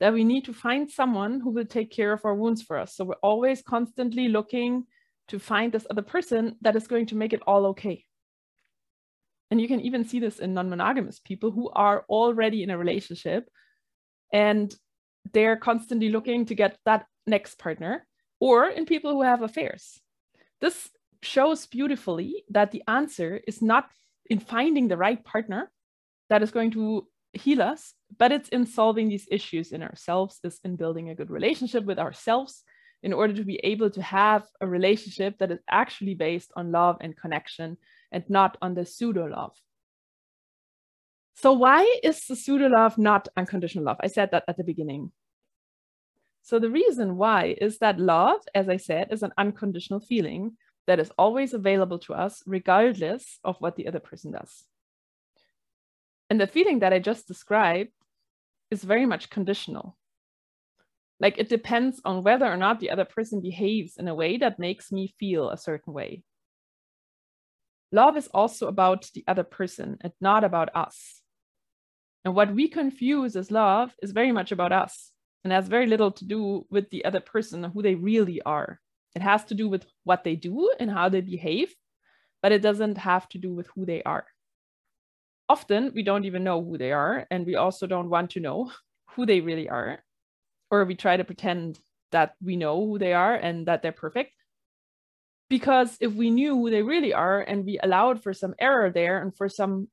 that 0.00 0.12
we 0.12 0.24
need 0.24 0.44
to 0.44 0.52
find 0.52 0.90
someone 0.90 1.40
who 1.40 1.50
will 1.50 1.66
take 1.66 1.90
care 1.90 2.12
of 2.12 2.24
our 2.24 2.34
wounds 2.34 2.62
for 2.62 2.78
us. 2.78 2.94
So 2.94 3.04
we're 3.04 3.14
always 3.22 3.62
constantly 3.62 4.28
looking 4.28 4.84
to 5.28 5.38
find 5.38 5.72
this 5.72 5.86
other 5.90 6.02
person 6.02 6.56
that 6.60 6.76
is 6.76 6.86
going 6.86 7.06
to 7.06 7.16
make 7.16 7.32
it 7.32 7.42
all 7.46 7.66
okay. 7.66 8.04
And 9.50 9.60
you 9.60 9.68
can 9.68 9.80
even 9.80 10.04
see 10.04 10.20
this 10.20 10.38
in 10.38 10.54
non 10.54 10.70
monogamous 10.70 11.20
people 11.20 11.50
who 11.50 11.70
are 11.70 12.04
already 12.08 12.62
in 12.62 12.70
a 12.70 12.78
relationship 12.78 13.48
and 14.32 14.74
they're 15.32 15.56
constantly 15.56 16.08
looking 16.08 16.46
to 16.46 16.54
get 16.54 16.78
that 16.84 17.06
next 17.26 17.58
partner, 17.58 18.06
or 18.40 18.68
in 18.68 18.84
people 18.84 19.12
who 19.12 19.22
have 19.22 19.42
affairs. 19.42 20.00
This 20.60 20.90
shows 21.22 21.66
beautifully 21.66 22.44
that 22.50 22.70
the 22.70 22.82
answer 22.86 23.40
is 23.46 23.62
not 23.62 23.88
in 24.28 24.38
finding 24.38 24.88
the 24.88 24.96
right 24.96 25.24
partner 25.24 25.70
that 26.30 26.42
is 26.42 26.50
going 26.50 26.70
to 26.72 27.06
heal 27.32 27.62
us, 27.62 27.94
but 28.18 28.32
it's 28.32 28.48
in 28.50 28.66
solving 28.66 29.08
these 29.08 29.26
issues 29.30 29.72
in 29.72 29.82
ourselves, 29.82 30.38
is 30.44 30.60
in 30.64 30.76
building 30.76 31.10
a 31.10 31.14
good 31.14 31.30
relationship 31.30 31.84
with 31.84 31.98
ourselves 31.98 32.62
in 33.02 33.12
order 33.12 33.34
to 33.34 33.44
be 33.44 33.56
able 33.64 33.90
to 33.90 34.02
have 34.02 34.46
a 34.60 34.66
relationship 34.66 35.36
that 35.38 35.50
is 35.50 35.58
actually 35.68 36.14
based 36.14 36.50
on 36.56 36.72
love 36.72 36.96
and 37.00 37.16
connection 37.16 37.76
and 38.12 38.24
not 38.28 38.56
on 38.62 38.74
the 38.74 38.86
pseudo 38.86 39.26
love. 39.26 39.54
So, 41.34 41.52
why 41.52 41.98
is 42.02 42.26
the 42.26 42.36
pseudo 42.36 42.68
love 42.68 42.96
not 42.96 43.28
unconditional 43.36 43.84
love? 43.84 43.98
I 44.00 44.06
said 44.06 44.30
that 44.30 44.44
at 44.48 44.56
the 44.56 44.64
beginning. 44.64 45.12
So, 46.42 46.58
the 46.58 46.70
reason 46.70 47.16
why 47.16 47.56
is 47.60 47.78
that 47.78 47.98
love, 47.98 48.40
as 48.54 48.68
I 48.68 48.76
said, 48.76 49.08
is 49.10 49.22
an 49.22 49.32
unconditional 49.36 50.00
feeling 50.00 50.56
that 50.86 51.00
is 51.00 51.10
always 51.18 51.54
available 51.54 51.98
to 52.00 52.14
us, 52.14 52.42
regardless 52.46 53.38
of 53.42 53.56
what 53.58 53.76
the 53.76 53.88
other 53.88 54.00
person 54.00 54.32
does. 54.32 54.64
And 56.30 56.40
the 56.40 56.46
feeling 56.46 56.80
that 56.80 56.92
I 56.92 56.98
just 56.98 57.26
described 57.26 57.90
is 58.70 58.84
very 58.84 59.06
much 59.06 59.30
conditional. 59.30 59.96
Like 61.20 61.38
it 61.38 61.48
depends 61.48 62.00
on 62.04 62.22
whether 62.22 62.46
or 62.46 62.56
not 62.56 62.80
the 62.80 62.90
other 62.90 63.04
person 63.04 63.40
behaves 63.40 63.96
in 63.96 64.08
a 64.08 64.14
way 64.14 64.36
that 64.38 64.58
makes 64.58 64.90
me 64.90 65.14
feel 65.18 65.50
a 65.50 65.56
certain 65.56 65.92
way. 65.92 66.22
Love 67.92 68.16
is 68.16 68.28
also 68.28 68.66
about 68.66 69.08
the 69.14 69.24
other 69.28 69.44
person 69.44 69.98
and 70.00 70.12
not 70.20 70.42
about 70.42 70.74
us. 70.74 71.22
And 72.24 72.34
what 72.34 72.54
we 72.54 72.68
confuse 72.68 73.36
as 73.36 73.50
love 73.50 73.94
is 74.02 74.12
very 74.12 74.32
much 74.32 74.52
about 74.52 74.72
us 74.72 75.12
and 75.42 75.52
has 75.52 75.68
very 75.68 75.86
little 75.86 76.10
to 76.12 76.24
do 76.24 76.66
with 76.70 76.88
the 76.90 77.04
other 77.04 77.20
person, 77.20 77.64
who 77.64 77.82
they 77.82 77.94
really 77.94 78.40
are. 78.42 78.80
It 79.14 79.22
has 79.22 79.44
to 79.46 79.54
do 79.54 79.68
with 79.68 79.86
what 80.04 80.24
they 80.24 80.34
do 80.34 80.72
and 80.80 80.90
how 80.90 81.08
they 81.08 81.20
behave, 81.20 81.74
but 82.42 82.52
it 82.52 82.62
doesn't 82.62 82.98
have 82.98 83.28
to 83.30 83.38
do 83.38 83.54
with 83.54 83.68
who 83.74 83.84
they 83.84 84.02
are. 84.02 84.26
Often 85.48 85.92
we 85.94 86.02
don't 86.02 86.24
even 86.24 86.42
know 86.42 86.64
who 86.64 86.78
they 86.78 86.92
are, 86.92 87.26
and 87.30 87.44
we 87.44 87.54
also 87.54 87.86
don't 87.86 88.08
want 88.08 88.30
to 88.30 88.40
know 88.40 88.72
who 89.10 89.26
they 89.26 89.40
really 89.40 89.68
are 89.68 90.02
or 90.74 90.84
we 90.84 90.94
try 90.94 91.16
to 91.16 91.24
pretend 91.24 91.78
that 92.10 92.34
we 92.42 92.56
know 92.56 92.84
who 92.86 92.98
they 92.98 93.12
are 93.12 93.34
and 93.34 93.66
that 93.66 93.82
they're 93.82 93.92
perfect. 93.92 94.32
Because 95.48 95.96
if 96.00 96.12
we 96.12 96.30
knew 96.30 96.56
who 96.56 96.70
they 96.70 96.82
really 96.82 97.12
are 97.12 97.40
and 97.40 97.64
we 97.64 97.78
allowed 97.82 98.22
for 98.22 98.32
some 98.32 98.54
error 98.58 98.90
there 98.90 99.20
and 99.22 99.34
for 99.36 99.48
some 99.48 99.88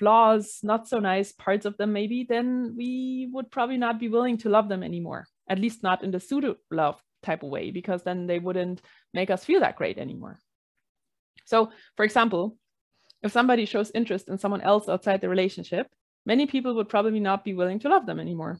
flaws, 0.00 0.58
not 0.64 0.88
so 0.88 0.98
nice 0.98 1.30
parts 1.30 1.64
of 1.64 1.76
them, 1.76 1.92
maybe, 1.92 2.26
then 2.28 2.74
we 2.76 3.28
would 3.32 3.50
probably 3.52 3.76
not 3.76 4.00
be 4.00 4.08
willing 4.08 4.38
to 4.38 4.48
love 4.48 4.68
them 4.68 4.82
anymore, 4.82 5.26
at 5.48 5.60
least 5.60 5.84
not 5.84 6.02
in 6.02 6.10
the 6.10 6.18
pseudo 6.18 6.56
love 6.70 7.00
type 7.22 7.44
of 7.44 7.50
way, 7.50 7.70
because 7.70 8.02
then 8.02 8.26
they 8.26 8.40
wouldn't 8.40 8.82
make 9.14 9.30
us 9.30 9.44
feel 9.44 9.60
that 9.60 9.76
great 9.76 9.98
anymore. 9.98 10.38
So, 11.44 11.70
for 11.96 12.04
example, 12.04 12.56
if 13.22 13.30
somebody 13.30 13.66
shows 13.66 13.92
interest 13.94 14.28
in 14.28 14.38
someone 14.38 14.62
else 14.62 14.88
outside 14.88 15.20
the 15.20 15.28
relationship, 15.28 15.86
many 16.24 16.46
people 16.46 16.74
would 16.74 16.88
probably 16.88 17.20
not 17.20 17.44
be 17.44 17.54
willing 17.54 17.78
to 17.80 17.88
love 17.88 18.06
them 18.06 18.18
anymore. 18.20 18.58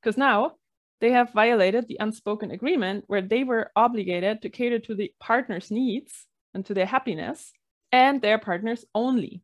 Because 0.00 0.16
now 0.16 0.52
they 1.00 1.10
have 1.10 1.32
violated 1.32 1.86
the 1.86 1.98
unspoken 2.00 2.50
agreement 2.50 3.04
where 3.06 3.22
they 3.22 3.44
were 3.44 3.70
obligated 3.76 4.42
to 4.42 4.48
cater 4.48 4.78
to 4.80 4.94
the 4.94 5.12
partner's 5.20 5.70
needs 5.70 6.26
and 6.54 6.64
to 6.66 6.74
their 6.74 6.86
happiness 6.86 7.52
and 7.92 8.22
their 8.22 8.38
partners 8.38 8.84
only. 8.94 9.42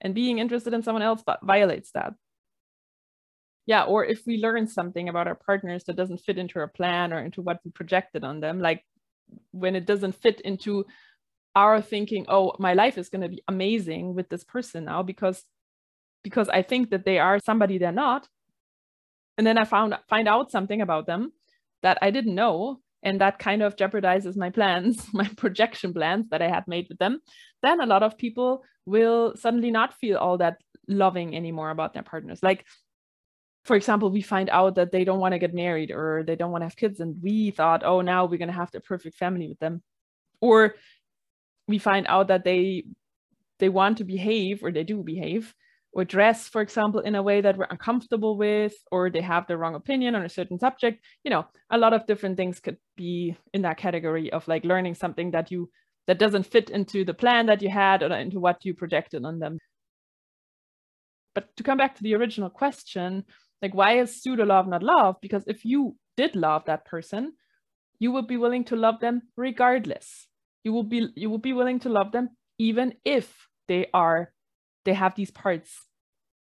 And 0.00 0.14
being 0.14 0.38
interested 0.38 0.74
in 0.74 0.82
someone 0.82 1.02
else 1.02 1.22
but 1.24 1.40
violates 1.42 1.90
that. 1.92 2.14
Yeah, 3.66 3.82
or 3.82 4.04
if 4.04 4.22
we 4.26 4.38
learn 4.38 4.68
something 4.68 5.08
about 5.08 5.26
our 5.26 5.34
partners 5.34 5.84
that 5.84 5.96
doesn't 5.96 6.20
fit 6.20 6.38
into 6.38 6.60
our 6.60 6.68
plan 6.68 7.12
or 7.12 7.18
into 7.18 7.42
what 7.42 7.58
we 7.64 7.72
projected 7.72 8.22
on 8.22 8.40
them, 8.40 8.60
like 8.60 8.84
when 9.50 9.74
it 9.74 9.86
doesn't 9.86 10.14
fit 10.14 10.40
into 10.42 10.84
our 11.56 11.80
thinking, 11.80 12.26
oh, 12.28 12.52
my 12.58 12.74
life 12.74 12.96
is 12.98 13.08
going 13.08 13.22
to 13.22 13.28
be 13.28 13.42
amazing 13.48 14.14
with 14.14 14.28
this 14.28 14.44
person 14.44 14.84
now 14.84 15.02
because 15.02 15.42
because 16.22 16.48
I 16.48 16.62
think 16.62 16.90
that 16.90 17.04
they 17.04 17.18
are 17.18 17.38
somebody 17.38 17.78
they're 17.78 17.92
not, 17.92 18.28
and 19.38 19.46
then 19.46 19.58
I 19.58 19.64
found 19.64 19.96
find 20.08 20.28
out 20.28 20.50
something 20.50 20.80
about 20.80 21.06
them 21.06 21.32
that 21.82 21.98
I 22.02 22.10
didn't 22.10 22.34
know 22.34 22.80
and 23.02 23.20
that 23.20 23.38
kind 23.38 23.62
of 23.62 23.76
jeopardizes 23.76 24.36
my 24.36 24.50
plans, 24.50 25.06
my 25.12 25.28
projection 25.36 25.92
plans 25.94 26.28
that 26.30 26.42
I 26.42 26.48
had 26.48 26.68
made 26.68 26.86
with 26.88 26.98
them, 26.98 27.20
then 27.62 27.80
a 27.80 27.86
lot 27.86 28.02
of 28.02 28.18
people 28.18 28.64
will 28.86 29.36
suddenly 29.36 29.70
not 29.70 29.94
feel 29.94 30.16
all 30.16 30.38
that 30.38 30.58
loving 30.88 31.36
anymore 31.36 31.70
about 31.70 31.92
their 31.92 32.02
partners. 32.02 32.40
Like, 32.42 32.64
for 33.64 33.76
example, 33.76 34.10
we 34.10 34.22
find 34.22 34.48
out 34.48 34.76
that 34.76 34.92
they 34.92 35.04
don't 35.04 35.18
want 35.18 35.32
to 35.32 35.40
get 35.40 35.52
married 35.52 35.90
or 35.90 36.22
they 36.24 36.36
don't 36.36 36.52
want 36.52 36.62
to 36.62 36.66
have 36.66 36.76
kids, 36.76 37.00
and 37.00 37.20
we 37.20 37.50
thought, 37.50 37.82
oh, 37.84 38.00
now 38.00 38.24
we're 38.24 38.38
going 38.38 38.48
to 38.48 38.54
have 38.54 38.70
the 38.70 38.80
perfect 38.80 39.16
family 39.16 39.48
with 39.48 39.58
them. 39.58 39.82
Or 40.40 40.76
we 41.66 41.78
find 41.78 42.06
out 42.08 42.28
that 42.28 42.44
they 42.44 42.84
they 43.58 43.68
want 43.68 43.98
to 43.98 44.04
behave 44.04 44.62
or 44.62 44.70
they 44.70 44.84
do 44.84 45.02
behave 45.02 45.54
or 45.92 46.04
dress, 46.04 46.46
for 46.46 46.60
example, 46.60 47.00
in 47.00 47.14
a 47.14 47.22
way 47.22 47.40
that 47.40 47.56
we're 47.56 47.66
uncomfortable 47.70 48.36
with, 48.36 48.74
or 48.92 49.08
they 49.08 49.22
have 49.22 49.46
the 49.46 49.56
wrong 49.56 49.74
opinion 49.74 50.14
on 50.14 50.22
a 50.22 50.28
certain 50.28 50.58
subject. 50.58 51.02
You 51.24 51.30
know, 51.30 51.46
a 51.70 51.78
lot 51.78 51.94
of 51.94 52.06
different 52.06 52.36
things 52.36 52.60
could 52.60 52.76
be 52.96 53.34
in 53.54 53.62
that 53.62 53.78
category 53.78 54.30
of 54.30 54.46
like 54.46 54.64
learning 54.66 54.94
something 54.94 55.30
that 55.30 55.50
you 55.50 55.70
that 56.06 56.18
doesn't 56.18 56.46
fit 56.46 56.70
into 56.70 57.04
the 57.04 57.14
plan 57.14 57.46
that 57.46 57.62
you 57.62 57.68
had 57.68 58.02
or 58.02 58.12
into 58.14 58.40
what 58.40 58.64
you 58.64 58.74
projected 58.74 59.24
on 59.24 59.38
them. 59.38 59.58
But 61.34 61.54
to 61.56 61.62
come 61.62 61.78
back 61.78 61.96
to 61.96 62.02
the 62.02 62.14
original 62.14 62.48
question, 62.48 63.24
like 63.60 63.74
why 63.74 63.98
is 63.98 64.22
pseudo 64.22 64.44
love 64.44 64.68
not 64.68 64.82
love? 64.82 65.16
Because 65.20 65.44
if 65.46 65.64
you 65.64 65.96
did 66.16 66.36
love 66.36 66.64
that 66.66 66.84
person, 66.84 67.32
you 67.98 68.12
would 68.12 68.26
be 68.26 68.36
willing 68.36 68.64
to 68.64 68.76
love 68.76 69.00
them 69.00 69.22
regardless. 69.36 70.28
You 70.64 70.72
will 70.72 70.84
be 70.84 71.08
you 71.14 71.30
will 71.30 71.38
be 71.38 71.52
willing 71.52 71.80
to 71.80 71.88
love 71.88 72.12
them 72.12 72.30
even 72.58 72.94
if 73.04 73.48
they 73.68 73.88
are 73.92 74.32
they 74.84 74.94
have 74.94 75.14
these 75.14 75.30
parts 75.30 75.86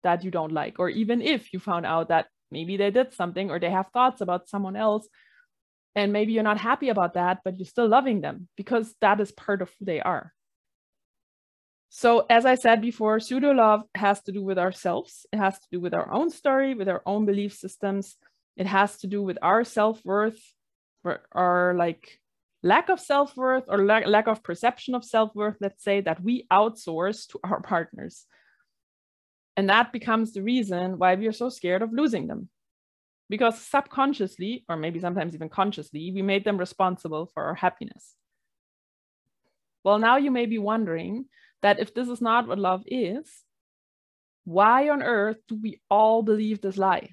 that 0.04 0.24
you 0.24 0.32
don't 0.32 0.52
like 0.52 0.80
or 0.80 0.90
even 0.90 1.22
if 1.22 1.52
you 1.54 1.60
found 1.60 1.86
out 1.86 2.10
that 2.10 2.28
maybe 2.52 2.78
they 2.78 2.92
did 2.92 3.14
something 3.14 3.50
or 3.50 3.60
they 3.60 3.70
have 3.70 3.88
thoughts 3.94 4.22
about 4.22 4.48
someone 4.48 4.76
else 4.76 5.08
and 5.96 6.12
maybe 6.12 6.34
you're 6.34 6.44
not 6.44 6.60
happy 6.60 6.90
about 6.90 7.14
that 7.14 7.40
but 7.44 7.58
you're 7.58 7.66
still 7.66 7.88
loving 7.88 8.22
them 8.22 8.48
because 8.58 8.94
that 9.02 9.20
is 9.20 9.32
part 9.32 9.62
of 9.62 9.70
who 9.80 9.86
they 9.86 10.00
are. 10.00 10.34
So 11.90 12.26
as 12.30 12.46
i 12.46 12.56
said 12.56 12.82
before 12.82 13.20
pseudo 13.20 13.52
love 13.52 13.84
has 13.96 14.22
to 14.24 14.32
do 14.32 14.44
with 14.44 14.58
ourselves. 14.58 15.26
It 15.32 15.38
has 15.38 15.60
to 15.60 15.68
do 15.72 15.80
with 15.80 15.94
our 15.94 16.12
own 16.12 16.30
story 16.30 16.74
with 16.74 16.90
our 16.90 17.02
own 17.06 17.26
belief 17.26 17.54
systems. 17.54 18.18
It 18.58 18.68
has 18.68 18.98
to 19.00 19.08
do 19.08 19.22
with 19.22 19.38
our 19.42 19.64
self-worth 19.64 20.40
our 21.32 21.76
like 21.78 22.20
lack 22.64 22.90
of 22.90 23.00
self-worth 23.00 23.66
or 23.68 23.86
la- 23.86 24.10
lack 24.10 24.28
of 24.28 24.42
perception 24.42 24.96
of 24.96 25.06
self-worth 25.06 25.58
let's 25.62 25.84
say 25.84 26.02
that 26.02 26.22
we 26.22 26.48
outsource 26.52 27.28
to 27.28 27.40
our 27.44 27.62
partners. 27.62 28.26
And 29.58 29.70
that 29.70 29.94
becomes 29.94 30.34
the 30.34 30.44
reason 30.44 30.98
why 30.98 31.16
we 31.16 31.28
are 31.28 31.32
so 31.32 31.50
scared 31.50 31.82
of 31.82 31.94
losing 31.94 32.28
them 32.28 32.50
because 33.30 33.60
subconsciously 33.60 34.66
or 34.70 34.76
maybe 34.76 35.00
sometimes 35.00 35.34
even 35.34 35.50
consciously 35.50 36.12
we 36.14 36.22
made 36.22 36.46
them 36.46 36.58
responsible 36.58 37.30
for 37.34 37.44
our 37.44 37.56
happiness 37.56 38.16
well 39.84 40.00
now 40.00 40.18
you 40.18 40.32
may 40.32 40.46
be 40.46 40.58
wondering 40.58 41.26
that 41.62 41.80
if 41.80 41.94
this 41.94 42.08
is 42.08 42.22
not 42.22 42.48
what 42.48 42.60
love 42.60 42.84
is 42.86 43.30
why 44.44 44.90
on 44.90 45.02
earth 45.02 45.38
do 45.48 45.60
we 45.62 45.82
all 45.90 46.22
believe 46.22 46.62
this 46.62 46.78
lie 46.78 47.10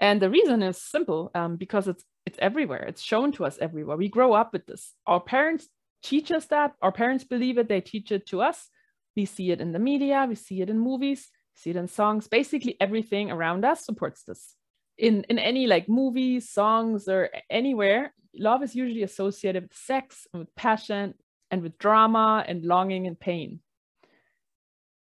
and 0.00 0.20
the 0.20 0.30
reason 0.30 0.62
is 0.62 0.82
simple 0.82 1.30
um, 1.34 1.56
because 1.56 1.86
it's 1.88 2.04
it's 2.26 2.38
everywhere. 2.40 2.84
It's 2.84 3.02
shown 3.02 3.32
to 3.32 3.44
us 3.44 3.58
everywhere. 3.60 3.96
We 3.96 4.08
grow 4.08 4.32
up 4.32 4.52
with 4.52 4.66
this. 4.66 4.94
Our 5.06 5.20
parents 5.20 5.68
teach 6.02 6.30
us 6.30 6.46
that. 6.46 6.74
Our 6.80 6.92
parents 6.92 7.24
believe 7.24 7.58
it. 7.58 7.68
They 7.68 7.80
teach 7.80 8.12
it 8.12 8.26
to 8.28 8.42
us. 8.42 8.68
We 9.16 9.26
see 9.26 9.50
it 9.50 9.60
in 9.60 9.72
the 9.72 9.78
media. 9.78 10.26
We 10.28 10.36
see 10.36 10.60
it 10.62 10.70
in 10.70 10.78
movies. 10.78 11.30
We 11.54 11.60
see 11.60 11.70
it 11.70 11.76
in 11.76 11.88
songs. 11.88 12.28
Basically, 12.28 12.76
everything 12.80 13.30
around 13.30 13.64
us 13.64 13.84
supports 13.84 14.24
this. 14.24 14.56
In 14.98 15.24
in 15.24 15.38
any 15.38 15.66
like 15.66 15.88
movies, 15.88 16.48
songs, 16.48 17.08
or 17.08 17.30
anywhere, 17.50 18.12
love 18.34 18.62
is 18.62 18.74
usually 18.74 19.02
associated 19.02 19.64
with 19.64 19.74
sex 19.74 20.26
and 20.32 20.40
with 20.40 20.54
passion 20.54 21.14
and 21.50 21.62
with 21.62 21.78
drama 21.78 22.44
and 22.46 22.64
longing 22.64 23.06
and 23.06 23.18
pain. 23.18 23.60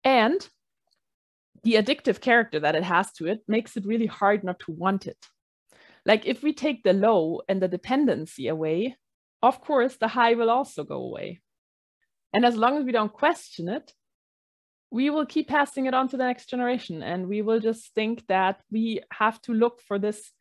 And 0.04 0.48
the 1.64 1.74
addictive 1.74 2.22
character 2.22 2.60
that 2.60 2.75
it 2.75 2.84
has 2.84 3.12
to 3.14 3.25
it 3.25 3.40
makes 3.48 3.75
it 3.75 3.86
really 3.86 4.06
hard 4.06 4.44
not 4.44 4.60
to 4.60 4.72
want 4.72 5.08
it. 5.08 5.18
Like 6.06 6.28
if 6.28 6.44
we 6.44 6.54
take 6.54 6.84
the 6.84 6.94
low 6.94 7.42
and 7.50 7.60
the 7.60 7.68
dependency 7.68 8.48
away, 8.48 8.96
of 9.42 9.62
course, 9.62 9.98
the 9.98 10.08
high 10.08 10.36
will 10.36 10.52
also 10.52 10.84
go 10.84 10.98
away. 10.98 11.42
And 12.34 12.46
as 12.46 12.56
long 12.56 12.78
as 12.78 12.86
we 12.86 12.92
don't 12.92 13.12
question 13.12 13.68
it, 13.68 13.94
we 14.92 15.10
will 15.10 15.25
keep 15.25 15.48
passing 15.48 15.86
it 15.86 15.94
on 15.94 16.08
to 16.10 16.18
the 16.18 16.25
next 16.25 16.50
generation. 16.50 17.04
And 17.04 17.27
we 17.27 17.42
will 17.42 17.60
just 17.60 17.94
think 17.94 18.25
that 18.27 18.62
we 18.72 19.01
have 19.12 19.42
to 19.42 19.54
look 19.54 19.82
for 19.82 20.00
this 20.00 20.32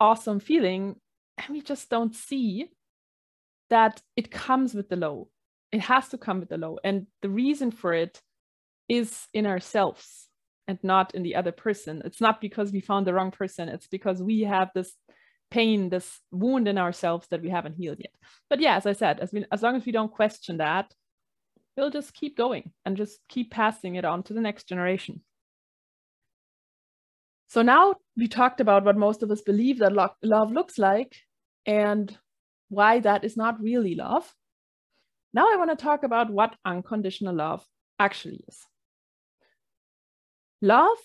awesome 0.00 0.40
feeling. 0.40 0.96
And 1.38 1.48
we 1.50 1.60
just 1.60 1.90
don't 1.90 2.14
see 2.14 2.70
that 3.70 4.00
it 4.16 4.30
comes 4.30 4.74
with 4.74 4.88
the 4.88 4.96
low. 4.96 5.28
It 5.72 5.80
has 5.80 6.08
to 6.10 6.18
come 6.18 6.40
with 6.40 6.48
the 6.48 6.58
low. 6.58 6.78
And 6.84 7.06
the 7.22 7.28
reason 7.28 7.70
for 7.70 7.92
it 7.92 8.20
is 8.88 9.26
in 9.32 9.46
ourselves 9.46 10.28
and 10.68 10.78
not 10.82 11.14
in 11.14 11.22
the 11.22 11.36
other 11.36 11.52
person. 11.52 12.02
It's 12.04 12.20
not 12.20 12.40
because 12.40 12.72
we 12.72 12.80
found 12.80 13.06
the 13.06 13.14
wrong 13.14 13.30
person, 13.30 13.68
it's 13.68 13.86
because 13.88 14.22
we 14.22 14.42
have 14.42 14.70
this 14.74 14.94
pain, 15.50 15.88
this 15.88 16.20
wound 16.30 16.68
in 16.68 16.78
ourselves 16.78 17.26
that 17.30 17.42
we 17.42 17.50
haven't 17.50 17.76
healed 17.76 17.98
yet. 18.00 18.12
But 18.48 18.60
yeah, 18.60 18.76
as 18.76 18.86
I 18.86 18.92
said, 18.92 19.20
as, 19.20 19.32
we, 19.32 19.44
as 19.52 19.62
long 19.62 19.76
as 19.76 19.84
we 19.84 19.92
don't 19.92 20.12
question 20.12 20.58
that, 20.58 20.92
we'll 21.76 21.90
just 21.90 22.14
keep 22.14 22.36
going 22.36 22.72
and 22.84 22.96
just 22.96 23.20
keep 23.28 23.50
passing 23.50 23.96
it 23.96 24.04
on 24.04 24.22
to 24.24 24.34
the 24.34 24.40
next 24.40 24.68
generation. 24.68 25.20
So 27.48 27.62
now 27.62 27.94
we 28.16 28.28
talked 28.28 28.60
about 28.60 28.84
what 28.84 28.96
most 28.96 29.22
of 29.22 29.30
us 29.30 29.40
believe 29.40 29.78
that 29.78 29.92
lo 29.92 30.08
love 30.22 30.52
looks 30.52 30.78
like 30.78 31.16
and 31.66 32.16
why 32.68 33.00
that 33.00 33.24
is 33.24 33.36
not 33.36 33.60
really 33.60 33.94
love. 33.94 34.32
Now 35.32 35.46
I 35.52 35.56
want 35.56 35.70
to 35.70 35.76
talk 35.76 36.02
about 36.02 36.30
what 36.30 36.56
unconditional 36.64 37.34
love 37.34 37.64
actually 37.98 38.44
is. 38.48 38.58
Love, 40.62 40.98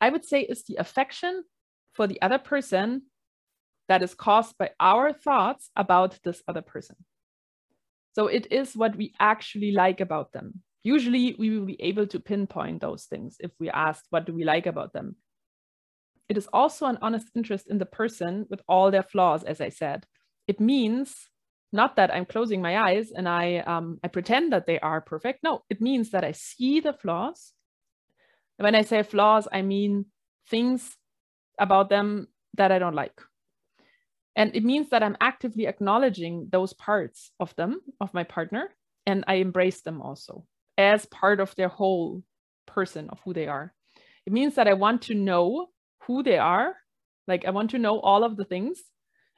I 0.00 0.10
would 0.10 0.24
say, 0.24 0.42
is 0.42 0.64
the 0.64 0.76
affection 0.76 1.44
for 1.94 2.06
the 2.06 2.20
other 2.20 2.38
person 2.38 3.02
that 3.88 4.02
is 4.02 4.14
caused 4.14 4.56
by 4.58 4.70
our 4.78 5.12
thoughts 5.12 5.70
about 5.76 6.18
this 6.24 6.42
other 6.46 6.62
person. 6.62 6.96
So 8.12 8.26
it 8.26 8.46
is 8.50 8.76
what 8.76 8.96
we 8.96 9.14
actually 9.18 9.72
like 9.72 10.00
about 10.00 10.32
them. 10.32 10.62
Usually 10.82 11.34
we 11.38 11.50
will 11.50 11.66
be 11.66 11.80
able 11.80 12.06
to 12.08 12.20
pinpoint 12.20 12.80
those 12.80 13.04
things 13.04 13.36
if 13.40 13.52
we 13.58 13.70
ask, 13.70 14.04
what 14.10 14.26
do 14.26 14.34
we 14.34 14.44
like 14.44 14.66
about 14.66 14.92
them? 14.92 15.16
It 16.28 16.36
is 16.36 16.48
also 16.52 16.86
an 16.86 16.98
honest 17.02 17.28
interest 17.34 17.68
in 17.68 17.78
the 17.78 17.86
person 17.86 18.46
with 18.50 18.60
all 18.68 18.90
their 18.90 19.02
flaws, 19.02 19.44
as 19.44 19.60
I 19.60 19.68
said. 19.68 20.06
It 20.46 20.60
means 20.60 21.14
not 21.72 21.96
that 21.96 22.12
I'm 22.12 22.26
closing 22.26 22.60
my 22.60 22.78
eyes 22.78 23.12
and 23.12 23.28
I, 23.28 23.58
um, 23.58 23.98
I 24.04 24.08
pretend 24.08 24.52
that 24.52 24.66
they 24.66 24.78
are 24.80 25.00
perfect. 25.00 25.42
No, 25.42 25.62
it 25.70 25.80
means 25.80 26.10
that 26.10 26.24
I 26.24 26.32
see 26.32 26.80
the 26.80 26.92
flaws. 26.92 27.52
When 28.56 28.74
I 28.74 28.82
say 28.82 29.02
flaws, 29.02 29.48
I 29.50 29.62
mean 29.62 30.06
things 30.48 30.96
about 31.58 31.88
them 31.88 32.28
that 32.54 32.72
I 32.72 32.78
don't 32.78 32.94
like. 32.94 33.18
And 34.34 34.54
it 34.56 34.64
means 34.64 34.90
that 34.90 35.02
I'm 35.02 35.16
actively 35.20 35.66
acknowledging 35.66 36.48
those 36.50 36.72
parts 36.72 37.32
of 37.38 37.54
them, 37.56 37.80
of 38.00 38.14
my 38.14 38.24
partner, 38.24 38.70
and 39.06 39.24
I 39.26 39.34
embrace 39.34 39.82
them 39.82 40.00
also 40.00 40.46
as 40.78 41.04
part 41.06 41.40
of 41.40 41.54
their 41.54 41.68
whole 41.68 42.22
person 42.66 43.10
of 43.10 43.20
who 43.24 43.34
they 43.34 43.46
are. 43.46 43.74
It 44.26 44.32
means 44.32 44.54
that 44.54 44.68
I 44.68 44.74
want 44.74 45.02
to 45.02 45.14
know 45.14 45.68
who 46.06 46.22
they 46.22 46.38
are. 46.38 46.76
Like 47.28 47.44
I 47.44 47.50
want 47.50 47.70
to 47.70 47.78
know 47.78 48.00
all 48.00 48.24
of 48.24 48.36
the 48.36 48.44
things. 48.44 48.80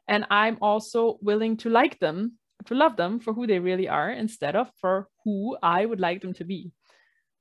And 0.06 0.26
I'm 0.30 0.58
also 0.60 1.18
willing 1.22 1.56
to 1.58 1.70
like 1.70 1.98
them, 1.98 2.38
to 2.66 2.74
love 2.74 2.96
them 2.96 3.20
for 3.20 3.32
who 3.32 3.46
they 3.46 3.58
really 3.58 3.88
are 3.88 4.10
instead 4.10 4.54
of 4.54 4.70
for 4.80 5.08
who 5.24 5.56
I 5.62 5.86
would 5.86 6.00
like 6.00 6.22
them 6.22 6.34
to 6.34 6.44
be, 6.44 6.72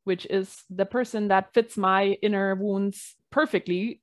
which 0.05 0.25
is 0.25 0.63
the 0.69 0.85
person 0.85 1.27
that 1.27 1.53
fits 1.53 1.77
my 1.77 2.17
inner 2.21 2.55
wounds 2.55 3.15
perfectly 3.31 4.01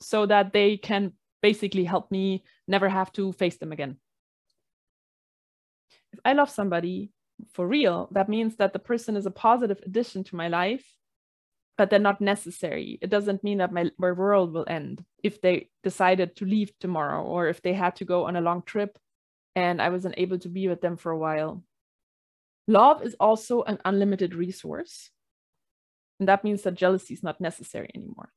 so 0.00 0.26
that 0.26 0.52
they 0.52 0.76
can 0.76 1.12
basically 1.44 1.84
help 1.84 2.10
me 2.10 2.42
never 2.66 2.88
have 2.88 3.12
to 3.12 3.30
face 3.32 3.58
them 3.58 3.70
again. 3.70 3.98
If 6.14 6.20
I 6.24 6.32
love 6.32 6.48
somebody 6.48 7.10
for 7.52 7.68
real, 7.68 8.08
that 8.12 8.30
means 8.30 8.56
that 8.56 8.72
the 8.72 8.86
person 8.90 9.14
is 9.14 9.26
a 9.26 9.38
positive 9.48 9.78
addition 9.84 10.24
to 10.24 10.36
my 10.36 10.48
life, 10.48 10.86
but 11.76 11.90
they're 11.90 12.08
not 12.10 12.22
necessary. 12.22 12.98
It 13.02 13.10
doesn't 13.10 13.44
mean 13.44 13.58
that 13.58 13.74
my, 13.76 13.90
my 13.98 14.12
world 14.12 14.54
will 14.54 14.64
end 14.66 15.04
if 15.22 15.42
they 15.42 15.68
decided 15.82 16.34
to 16.36 16.46
leave 16.46 16.72
tomorrow 16.80 17.22
or 17.22 17.48
if 17.48 17.60
they 17.60 17.74
had 17.74 17.96
to 17.96 18.06
go 18.06 18.24
on 18.24 18.36
a 18.36 18.46
long 18.48 18.62
trip 18.62 18.98
and 19.54 19.82
I 19.82 19.90
wasn't 19.90 20.16
able 20.16 20.38
to 20.38 20.48
be 20.48 20.66
with 20.68 20.80
them 20.80 20.96
for 20.96 21.12
a 21.12 21.18
while. 21.26 21.62
Love 22.66 23.02
is 23.02 23.16
also 23.20 23.64
an 23.64 23.78
unlimited 23.84 24.34
resource. 24.34 25.10
And 26.18 26.28
that 26.30 26.42
means 26.42 26.62
that 26.62 26.82
jealousy 26.82 27.12
is 27.12 27.22
not 27.22 27.38
necessary 27.38 27.90
anymore 27.94 28.30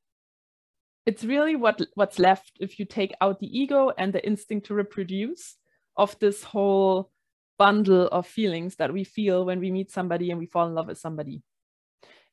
it's 1.07 1.23
really 1.23 1.55
what 1.55 1.81
what's 1.95 2.19
left 2.19 2.51
if 2.59 2.77
you 2.77 2.85
take 2.85 3.15
out 3.21 3.39
the 3.39 3.59
ego 3.59 3.91
and 3.97 4.11
the 4.11 4.23
instinct 4.27 4.67
to 4.67 4.73
reproduce 4.73 5.55
of 5.95 6.19
this 6.19 6.43
whole 6.43 7.09
bundle 7.57 8.07
of 8.09 8.27
feelings 8.27 8.75
that 8.75 8.91
we 8.91 9.05
feel 9.05 9.45
when 9.45 9.59
we 9.59 9.71
meet 9.71 9.89
somebody 9.89 10.29
and 10.29 10.37
we 10.37 10.45
fall 10.45 10.67
in 10.67 10.75
love 10.75 10.87
with 10.87 10.99
somebody. 10.99 11.41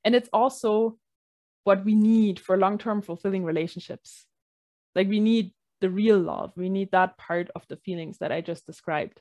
And 0.04 0.14
it's 0.14 0.28
also 0.32 0.98
what 1.62 1.84
we 1.84 1.94
need 1.94 2.40
for 2.40 2.58
long-term 2.58 3.00
fulfilling 3.00 3.44
relationships. 3.44 4.26
Like 4.94 5.08
we 5.08 5.20
need 5.20 5.52
the 5.80 5.88
real 5.88 6.18
love. 6.18 6.52
We 6.56 6.68
need 6.68 6.90
that 6.90 7.16
part 7.16 7.50
of 7.54 7.62
the 7.68 7.76
feelings 7.76 8.18
that 8.18 8.32
i 8.32 8.40
just 8.40 8.66
described 8.66 9.20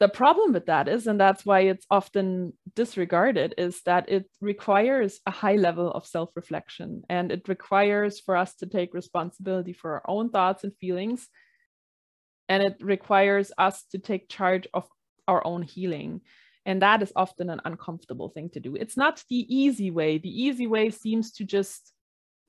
the 0.00 0.08
problem 0.08 0.52
with 0.52 0.66
that 0.66 0.86
is, 0.86 1.08
and 1.08 1.20
that's 1.20 1.44
why 1.44 1.60
it's 1.60 1.86
often 1.90 2.52
disregarded, 2.76 3.54
is 3.58 3.82
that 3.82 4.08
it 4.08 4.30
requires 4.40 5.20
a 5.26 5.32
high 5.32 5.56
level 5.56 5.90
of 5.90 6.06
self 6.06 6.30
reflection 6.36 7.02
and 7.08 7.32
it 7.32 7.48
requires 7.48 8.20
for 8.20 8.36
us 8.36 8.54
to 8.56 8.66
take 8.66 8.94
responsibility 8.94 9.72
for 9.72 9.94
our 9.94 10.02
own 10.06 10.30
thoughts 10.30 10.62
and 10.62 10.76
feelings. 10.76 11.28
And 12.48 12.62
it 12.62 12.76
requires 12.80 13.50
us 13.58 13.84
to 13.90 13.98
take 13.98 14.28
charge 14.28 14.68
of 14.72 14.86
our 15.26 15.44
own 15.44 15.62
healing. 15.62 16.20
And 16.64 16.82
that 16.82 17.02
is 17.02 17.12
often 17.16 17.50
an 17.50 17.60
uncomfortable 17.64 18.28
thing 18.28 18.50
to 18.50 18.60
do. 18.60 18.76
It's 18.76 18.96
not 18.96 19.24
the 19.28 19.46
easy 19.54 19.90
way. 19.90 20.18
The 20.18 20.30
easy 20.30 20.66
way 20.68 20.90
seems 20.90 21.32
to 21.32 21.44
just 21.44 21.92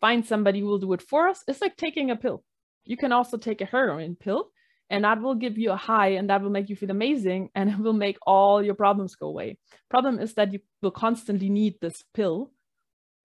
find 0.01 0.25
somebody 0.25 0.59
who 0.59 0.67
will 0.67 0.77
do 0.77 0.93
it 0.93 1.01
for 1.01 1.27
us. 1.27 1.43
It's 1.47 1.61
like 1.61 1.77
taking 1.77 2.11
a 2.11 2.15
pill. 2.15 2.43
You 2.85 2.95
can 2.95 3.11
also 3.11 3.37
take 3.37 3.61
a 3.61 3.65
heroin 3.65 4.15
pill 4.15 4.51
and 4.89 5.03
that 5.03 5.21
will 5.21 5.35
give 5.35 5.57
you 5.57 5.71
a 5.71 5.75
high 5.75 6.09
and 6.09 6.29
that 6.29 6.41
will 6.41 6.49
make 6.49 6.69
you 6.69 6.75
feel 6.75 6.91
amazing 6.91 7.49
and 7.55 7.69
it 7.69 7.79
will 7.79 7.93
make 7.93 8.17
all 8.25 8.63
your 8.63 8.75
problems 8.75 9.15
go 9.15 9.27
away. 9.27 9.57
Problem 9.89 10.19
is 10.19 10.33
that 10.35 10.51
you 10.53 10.59
will 10.81 10.91
constantly 10.91 11.49
need 11.49 11.75
this 11.79 12.03
pill. 12.13 12.51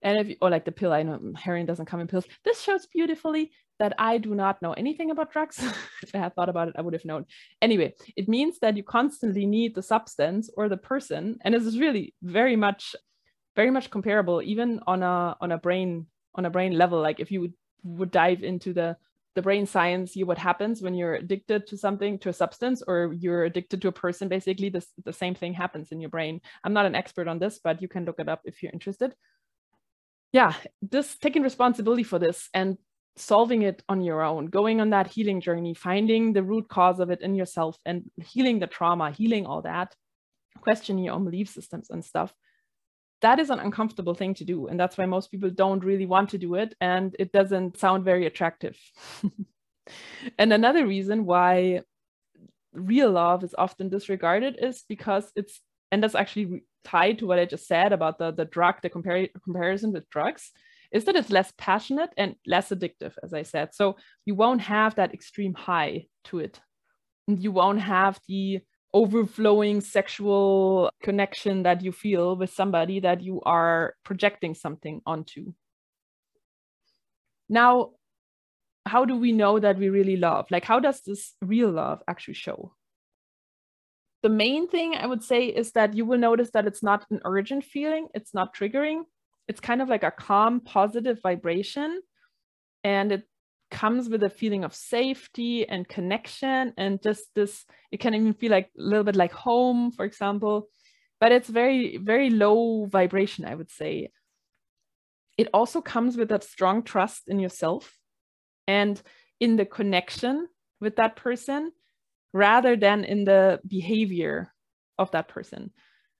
And 0.03 0.19
if 0.19 0.29
you, 0.29 0.37
or 0.43 0.51
like 0.51 0.67
the 0.67 0.73
pill 0.73 0.93
i 0.93 1.03
know 1.03 1.19
mm, 1.19 1.37
heroin 1.37 1.67
doesn't 1.67 1.87
come 1.87 2.01
in 2.01 2.07
pills. 2.07 2.27
This 2.45 2.61
shows 2.61 2.87
beautifully 2.87 3.53
that 3.79 3.95
i 3.99 4.19
do 4.19 4.35
not 4.35 4.61
know 4.63 4.73
anything 4.73 5.11
about 5.11 5.33
drugs. 5.33 5.59
If 6.03 6.15
i 6.15 6.19
had 6.19 6.35
thought 6.35 6.51
about 6.51 6.69
it 6.69 6.75
i 6.77 6.83
would 6.83 6.95
have 6.95 7.05
known. 7.05 7.25
Anyway 7.63 7.95
it 8.17 8.29
means 8.29 8.59
that 8.61 8.77
you 8.77 8.83
constantly 8.83 9.47
need 9.47 9.75
the 9.75 9.83
substance 9.83 10.51
or 10.57 10.69
the 10.69 10.77
person 10.77 11.39
and 11.43 11.55
this 11.55 11.65
is 11.65 11.79
really 11.79 12.15
very 12.23 12.57
much 12.57 12.95
very 13.57 13.71
much 13.71 13.91
comparable 13.91 14.43
even 14.43 14.81
on 14.87 15.03
a 15.03 15.37
on 15.41 15.53
a 15.53 15.59
brain 15.59 16.07
on 16.35 16.45
a 16.45 16.51
brain 16.51 16.77
level. 16.77 17.01
Like 17.01 17.21
if 17.21 17.31
you 17.31 17.41
would, 17.43 17.55
would 17.85 18.11
dive 18.11 18.43
into 18.43 18.73
the 18.73 18.97
the 19.35 19.43
brain 19.43 19.67
science 19.67 20.17
you 20.17 20.27
what 20.27 20.39
happens 20.39 20.81
when 20.81 20.95
you're 20.95 21.15
addicted 21.15 21.67
to 21.67 21.77
something 21.77 22.19
to 22.19 22.29
a 22.29 22.33
substance 22.33 22.83
or 22.87 23.13
you're 23.19 23.45
addicted 23.45 23.83
to 23.83 23.89
a 23.89 23.93
person 23.93 24.29
basically 24.29 24.69
this 24.69 24.87
the 25.05 25.13
same 25.13 25.35
thing 25.35 25.53
happens 25.53 25.93
in 25.93 26.01
your 26.01 26.11
brain. 26.11 26.41
I'm 26.63 26.73
not 26.73 26.87
an 26.87 26.95
expert 26.95 27.29
on 27.29 27.39
this 27.39 27.61
but 27.63 27.83
you 27.83 27.89
can 27.89 28.05
look 28.05 28.21
it 28.21 28.29
up 28.29 28.43
if 28.45 28.63
you're 28.63 28.73
interested. 28.73 29.15
Yeah 30.33 30.55
this 30.83 31.17
taking 31.17 31.43
responsibility 31.43 32.03
for 32.03 32.19
this 32.19 32.49
and 32.55 32.79
solving 33.17 33.63
it 33.63 33.83
on 33.89 34.01
your 34.01 34.23
own 34.23 34.47
going 34.47 34.81
on 34.81 34.91
that 34.91 35.07
healing 35.07 35.41
journey 35.41 35.73
finding 35.75 36.33
the 36.33 36.43
root 36.43 36.69
cause 36.69 36.99
of 36.99 37.11
it 37.11 37.21
in 37.21 37.35
yourself 37.37 37.79
and 37.87 38.11
healing 38.25 38.59
the 38.59 38.67
trauma 38.67 39.13
healing 39.13 39.47
all 39.47 39.63
that 39.63 39.95
questioning 40.61 41.05
your 41.05 41.15
own 41.15 41.25
belief 41.25 41.49
systems 41.49 41.91
and 41.91 42.05
stuff 42.05 42.35
that 43.25 43.41
is 43.41 43.49
an 43.49 43.59
uncomfortable 43.59 44.15
thing 44.15 44.35
to 44.35 44.45
do. 44.45 44.67
And 44.67 44.79
that's 44.79 44.99
why 44.99 45.07
most 45.07 45.31
people 45.31 45.49
don't 45.49 45.83
really 45.83 46.05
want 46.05 46.29
to 46.31 46.39
do 46.39 46.57
it. 46.57 46.75
And 46.79 47.17
it 47.19 47.33
doesn't 47.33 47.79
sound 47.79 48.05
very 48.05 48.27
attractive. 48.27 48.79
and 50.39 50.53
another 50.53 50.87
reason 50.87 51.25
why 51.25 51.81
real 52.75 53.11
love 53.11 53.43
is 53.43 53.55
often 53.57 53.89
disregarded 53.89 54.59
is 54.61 54.85
because 54.91 55.33
it's, 55.37 55.63
and 55.91 56.03
that's 56.03 56.15
actually 56.15 56.65
tied 56.85 57.19
to 57.21 57.27
what 57.27 57.39
I 57.39 57.47
just 57.47 57.67
said 57.67 57.95
about 57.95 58.19
the, 58.19 58.31
the 58.31 58.45
drug, 58.45 58.83
the 58.83 58.91
compar- 58.91 59.31
comparison 59.43 59.95
with 59.95 60.11
drugs, 60.11 60.51
is 60.93 61.05
that 61.05 61.17
it's 61.17 61.31
less 61.31 61.51
passionate 61.57 62.11
and 62.19 62.37
less 62.47 62.69
addictive, 62.69 63.15
as 63.23 63.33
I 63.33 63.43
said. 63.43 63.75
So 63.75 63.97
you 64.27 64.35
won't 64.35 64.61
have 64.61 64.97
that 64.97 65.15
extreme 65.15 65.55
high 65.55 66.09
to 66.25 66.41
it. 66.41 66.61
And 67.27 67.43
you 67.43 67.53
won't 67.53 67.81
have 67.81 68.21
the 68.29 68.61
overflowing 68.95 69.81
sexual 69.81 70.91
connection 71.03 71.65
that 71.65 71.83
you 71.83 71.91
feel 71.93 72.37
with 72.37 72.51
somebody 72.51 73.01
that 73.01 73.21
you 73.21 73.43
are 73.43 73.95
projecting 74.05 74.55
something 74.55 75.03
onto. 75.05 75.53
Now, 77.49 77.91
how 78.87 79.05
do 79.05 79.17
we 79.17 79.33
know 79.33 79.59
that 79.59 79.79
we 79.79 79.89
really 79.89 80.17
love? 80.17 80.47
Like, 80.51 80.65
how 80.65 80.79
does 80.79 81.01
this 81.03 81.35
real 81.43 81.71
love 81.71 82.03
actually 82.07 82.35
show? 82.35 82.73
The 84.23 84.29
main 84.29 84.69
thing 84.69 84.95
I 84.95 85.07
would 85.07 85.23
say 85.23 85.47
is 85.47 85.73
that 85.73 85.95
you 85.95 86.07
will 86.07 86.19
notice 86.19 86.51
that 86.53 86.67
it's 86.67 86.83
not 86.83 87.05
an 87.11 87.21
urgent 87.25 87.65
feeling, 87.65 88.09
it's 88.15 88.33
not 88.33 88.55
triggering. 88.55 89.03
It's 89.49 89.61
kind 89.61 89.83
of 89.83 89.89
like 89.91 90.05
a 90.05 90.11
calm, 90.11 90.61
positive 90.61 91.21
vibration. 91.23 92.01
And 92.83 93.13
it 93.13 93.25
comes 93.71 94.09
with 94.09 94.23
a 94.23 94.31
feeling 94.31 94.65
of 94.65 94.75
safety 94.75 95.69
and 95.69 95.89
connection 95.89 96.73
and 96.77 97.03
just 97.03 97.25
this 97.35 97.65
it 97.91 98.01
can 98.01 98.15
even 98.15 98.35
feel 98.35 98.51
like 98.51 98.71
a 98.79 98.83
little 98.83 99.05
bit 99.05 99.17
like 99.17 99.33
home 99.33 99.91
for 99.91 100.05
example. 100.05 100.69
But 101.21 101.33
it's 101.33 101.49
very 101.49 101.97
very 101.97 102.31
low 102.31 102.87
vibration 102.87 103.45
i 103.45 103.55
would 103.55 103.71
say. 103.71 104.11
It 105.37 105.49
also 105.53 105.81
comes 105.81 106.17
with 106.17 106.29
that 106.29 106.45
strong 106.45 106.85
trust 106.85 107.29
in 107.29 107.41
yourself 107.41 107.99
and 108.69 109.01
in 109.41 109.57
the 109.57 109.67
connection 109.67 110.47
with 110.81 110.97
that 110.97 111.17
person 111.17 111.73
rather 112.33 112.77
than 112.77 113.05
in 113.05 113.25
the 113.25 113.61
behavior 113.67 114.53
of 114.99 115.11
that 115.11 115.29
person 115.29 115.73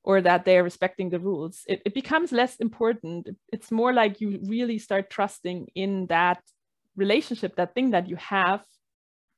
or 0.03 0.21
that 0.21 0.45
they're 0.45 0.63
respecting 0.63 1.11
the 1.11 1.19
rules. 1.19 1.63
It, 1.67 1.83
it 1.87 1.95
becomes 1.95 2.31
less 2.31 2.57
important. 2.57 3.29
It's 3.53 3.71
more 3.71 3.93
like 3.93 4.21
you 4.21 4.41
really 4.45 4.79
start 4.79 5.11
trusting 5.11 5.69
in 5.75 6.07
that 6.07 6.43
relationship 6.97 7.57
that 7.57 7.75
thing 7.75 7.91
that 7.91 8.09
you 8.09 8.17
have 8.17 8.63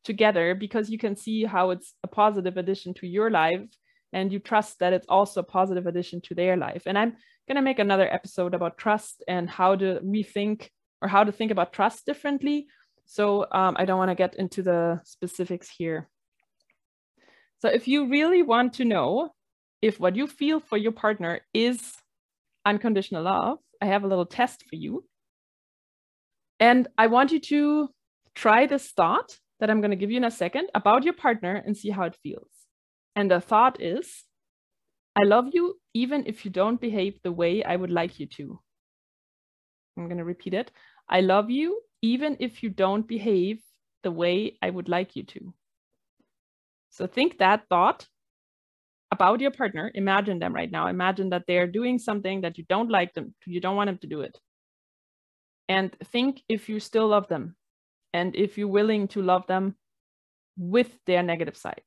together 0.04 0.54
because 0.54 0.88
you 0.88 0.98
can 0.98 1.16
see 1.16 1.44
how 1.44 1.70
it's 1.70 1.94
a 2.04 2.06
positive 2.06 2.56
addition 2.56 2.94
to 2.94 3.06
your 3.06 3.30
life 3.30 3.66
and 4.12 4.32
you 4.32 4.38
trust 4.38 4.78
that 4.78 4.92
it's 4.92 5.06
also 5.08 5.40
a 5.40 5.44
positive 5.44 5.86
addition 5.86 6.20
to 6.22 6.34
their 6.34 6.56
life. 6.56 6.84
And 6.86 6.96
i'm 6.98 7.16
going 7.48 7.56
to 7.56 7.62
make 7.62 7.78
another 7.78 8.12
episode 8.12 8.54
about 8.54 8.78
trust 8.78 9.22
and 9.28 9.48
how 9.48 9.76
to 9.76 10.00
rethink 10.04 10.68
or 11.02 11.08
how 11.08 11.24
to 11.24 11.32
think 11.32 11.50
about 11.50 11.72
trust 11.72 12.06
differently. 12.06 12.66
So 13.04 13.46
um, 13.52 13.76
i 13.78 13.84
don't 13.84 13.98
want 13.98 14.10
to 14.10 14.14
get 14.14 14.36
into 14.36 14.62
the 14.62 15.00
specifics 15.04 15.68
here. 15.68 16.08
So 17.60 17.68
if 17.68 17.88
you 17.88 18.08
really 18.08 18.42
want 18.42 18.74
to 18.74 18.84
know 18.84 19.30
if 19.82 19.98
what 20.00 20.16
you 20.16 20.26
feel 20.26 20.60
for 20.60 20.76
your 20.76 20.92
partner 20.92 21.40
is 21.52 21.80
unconditional 22.64 23.22
love, 23.22 23.58
I 23.80 23.86
have 23.86 24.04
a 24.04 24.08
little 24.08 24.26
test 24.26 24.64
for 24.68 24.76
you. 24.76 25.04
And 26.58 26.88
I 26.96 27.06
want 27.08 27.32
you 27.32 27.40
to 27.40 27.90
try 28.34 28.66
this 28.66 28.90
thought 28.92 29.38
that 29.60 29.70
I'm 29.70 29.80
going 29.80 29.90
to 29.90 29.96
give 29.96 30.10
you 30.10 30.18
in 30.18 30.24
a 30.24 30.30
second 30.30 30.68
about 30.74 31.04
your 31.04 31.14
partner 31.14 31.62
and 31.64 31.76
see 31.76 31.90
how 31.90 32.04
it 32.04 32.16
feels. 32.22 32.50
And 33.14 33.30
the 33.30 33.40
thought 33.40 33.80
is 33.80 34.24
I 35.16 35.24
love 35.24 35.46
you 35.52 35.76
even 35.94 36.24
if 36.26 36.44
you 36.44 36.50
don't 36.50 36.80
behave 36.80 37.18
the 37.22 37.32
way 37.32 37.64
I 37.64 37.76
would 37.76 37.90
like 37.90 38.20
you 38.20 38.26
to. 38.26 38.60
I'm 39.96 40.08
going 40.08 40.18
to 40.18 40.24
repeat 40.24 40.52
it. 40.52 40.70
I 41.08 41.22
love 41.22 41.50
you 41.50 41.80
even 42.02 42.36
if 42.40 42.62
you 42.62 42.68
don't 42.68 43.08
behave 43.08 43.62
the 44.02 44.10
way 44.12 44.58
I 44.60 44.68
would 44.68 44.88
like 44.88 45.16
you 45.16 45.24
to. 45.24 45.54
So 46.90 47.06
think 47.06 47.38
that 47.38 47.66
thought 47.68 48.06
about 49.10 49.40
your 49.40 49.50
partner. 49.50 49.90
Imagine 49.94 50.38
them 50.38 50.54
right 50.54 50.70
now. 50.70 50.88
Imagine 50.88 51.30
that 51.30 51.44
they're 51.46 51.66
doing 51.66 51.98
something 51.98 52.42
that 52.42 52.58
you 52.58 52.64
don't 52.68 52.90
like 52.90 53.14
them, 53.14 53.34
you 53.46 53.60
don't 53.60 53.76
want 53.76 53.88
them 53.88 53.98
to 53.98 54.06
do 54.06 54.20
it. 54.20 54.38
And 55.68 55.96
think 56.12 56.42
if 56.48 56.68
you 56.68 56.80
still 56.80 57.08
love 57.08 57.28
them 57.28 57.56
and 58.12 58.34
if 58.36 58.56
you're 58.56 58.68
willing 58.68 59.08
to 59.08 59.22
love 59.22 59.46
them 59.46 59.76
with 60.56 60.90
their 61.06 61.22
negative 61.22 61.56
sides. 61.56 61.82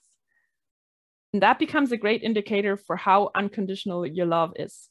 And 1.34 1.42
that 1.44 1.60
becomes 1.60 1.92
a 1.92 1.98
great 1.98 2.24
indicator 2.24 2.76
for 2.76 2.96
how 2.96 3.32
unconditional 3.36 4.06
your 4.06 4.26
love 4.26 4.54
is. 4.56 4.90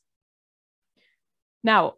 Now, 1.65 1.95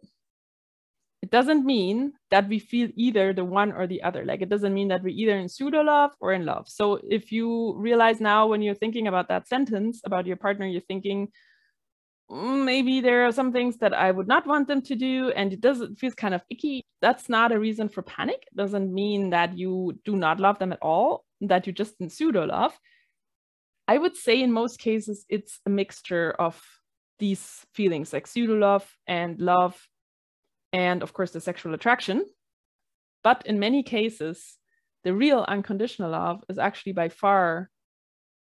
it 1.22 1.30
doesn't 1.30 1.66
mean 1.66 2.14
that 2.30 2.48
we 2.48 2.58
feel 2.58 2.88
either 2.96 3.34
the 3.34 3.44
one 3.44 3.72
or 3.72 3.86
the 3.86 4.02
other. 4.02 4.24
Like 4.24 4.40
it 4.40 4.48
doesn't 4.48 4.72
mean 4.72 4.88
that 4.88 5.02
we're 5.02 5.10
either 5.10 5.36
in 5.36 5.48
pseudo 5.48 5.82
love 5.82 6.12
or 6.18 6.32
in 6.32 6.46
love. 6.46 6.66
So 6.68 6.98
if 7.08 7.30
you 7.30 7.74
realize 7.76 8.20
now 8.20 8.46
when 8.46 8.62
you're 8.62 8.74
thinking 8.74 9.06
about 9.06 9.28
that 9.28 9.46
sentence 9.46 10.00
about 10.04 10.26
your 10.26 10.36
partner, 10.36 10.66
you're 10.66 10.80
thinking, 10.80 11.28
maybe 12.30 13.00
there 13.00 13.26
are 13.26 13.32
some 13.32 13.52
things 13.52 13.76
that 13.78 13.92
I 13.92 14.10
would 14.10 14.28
not 14.28 14.46
want 14.46 14.68
them 14.68 14.82
to 14.82 14.94
do, 14.94 15.30
and 15.30 15.52
it 15.52 15.60
does 15.60 15.80
it 15.80 15.98
feels 15.98 16.14
kind 16.14 16.34
of 16.34 16.42
icky. 16.50 16.82
That's 17.02 17.28
not 17.28 17.52
a 17.52 17.58
reason 17.58 17.88
for 17.88 18.02
panic. 18.02 18.44
It 18.50 18.56
doesn't 18.56 18.92
mean 18.92 19.30
that 19.30 19.56
you 19.58 19.98
do 20.04 20.16
not 20.16 20.38
love 20.38 20.58
them 20.58 20.72
at 20.72 20.82
all, 20.82 21.24
that 21.40 21.66
you're 21.66 21.74
just 21.74 21.94
in 22.00 22.08
pseudo 22.08 22.44
love. 22.46 22.78
I 23.88 23.98
would 23.98 24.16
say 24.16 24.40
in 24.40 24.52
most 24.52 24.78
cases 24.78 25.26
it's 25.28 25.58
a 25.66 25.70
mixture 25.70 26.30
of 26.38 26.62
these 27.18 27.66
feelings 27.74 28.12
like 28.12 28.26
pseudo 28.26 28.54
love 28.54 28.88
and 29.06 29.40
love 29.40 29.76
and 30.72 31.02
of 31.02 31.12
course 31.12 31.32
the 31.32 31.40
sexual 31.40 31.74
attraction. 31.74 32.24
But 33.24 33.42
in 33.46 33.58
many 33.58 33.82
cases, 33.82 34.56
the 35.04 35.14
real 35.14 35.44
unconditional 35.48 36.12
love 36.12 36.42
is 36.48 36.58
actually 36.58 36.92
by 36.92 37.08
far 37.08 37.70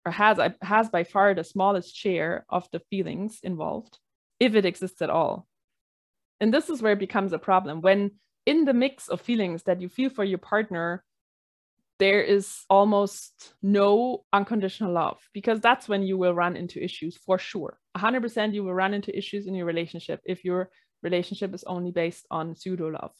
or 0.08 0.12
has 0.12 0.39
has 0.62 0.89
by 0.89 1.04
far 1.04 1.34
the 1.34 1.43
smallest 1.43 1.93
share 1.93 2.46
of 2.50 2.67
the 2.72 2.80
feelings 2.89 3.39
involved 3.43 3.98
if 4.39 4.56
it 4.56 4.65
exists 4.65 5.02
at 5.02 5.10
all. 5.10 5.48
And 6.39 6.54
this 6.54 6.70
is 6.70 6.82
where 6.82 6.93
it 6.93 7.00
becomes 7.08 7.34
a 7.34 7.46
problem. 7.50 7.82
When 7.82 8.12
in 8.46 8.63
the 8.63 8.74
mix 8.74 9.10
of 9.10 9.20
feelings 9.20 9.63
that 9.63 9.82
you 9.82 9.89
feel 9.89 10.10
for 10.10 10.24
your 10.24 10.38
partner 10.39 11.04
there 12.00 12.22
is 12.22 12.63
almost 12.70 13.56
no 13.63 14.24
unconditional 14.32 14.93
love 14.93 15.17
because 15.34 15.60
that's 15.60 15.89
when 15.89 16.04
you 16.04 16.15
will 16.15 16.36
run 16.36 16.56
into 16.56 16.78
issues 16.84 17.17
for 17.17 17.39
sure. 17.39 17.80
100% 17.98 18.54
you 18.54 18.63
will 18.63 18.76
run 18.76 18.93
into 18.93 19.17
issues 19.17 19.48
in 19.48 19.56
your 19.56 19.65
relationship 19.65 20.22
if 20.24 20.46
your 20.46 20.70
relationship 21.02 21.56
is 21.56 21.63
only 21.63 21.89
based 21.89 22.28
on 22.30 22.56
pseudo 22.56 22.89
love. 22.89 23.15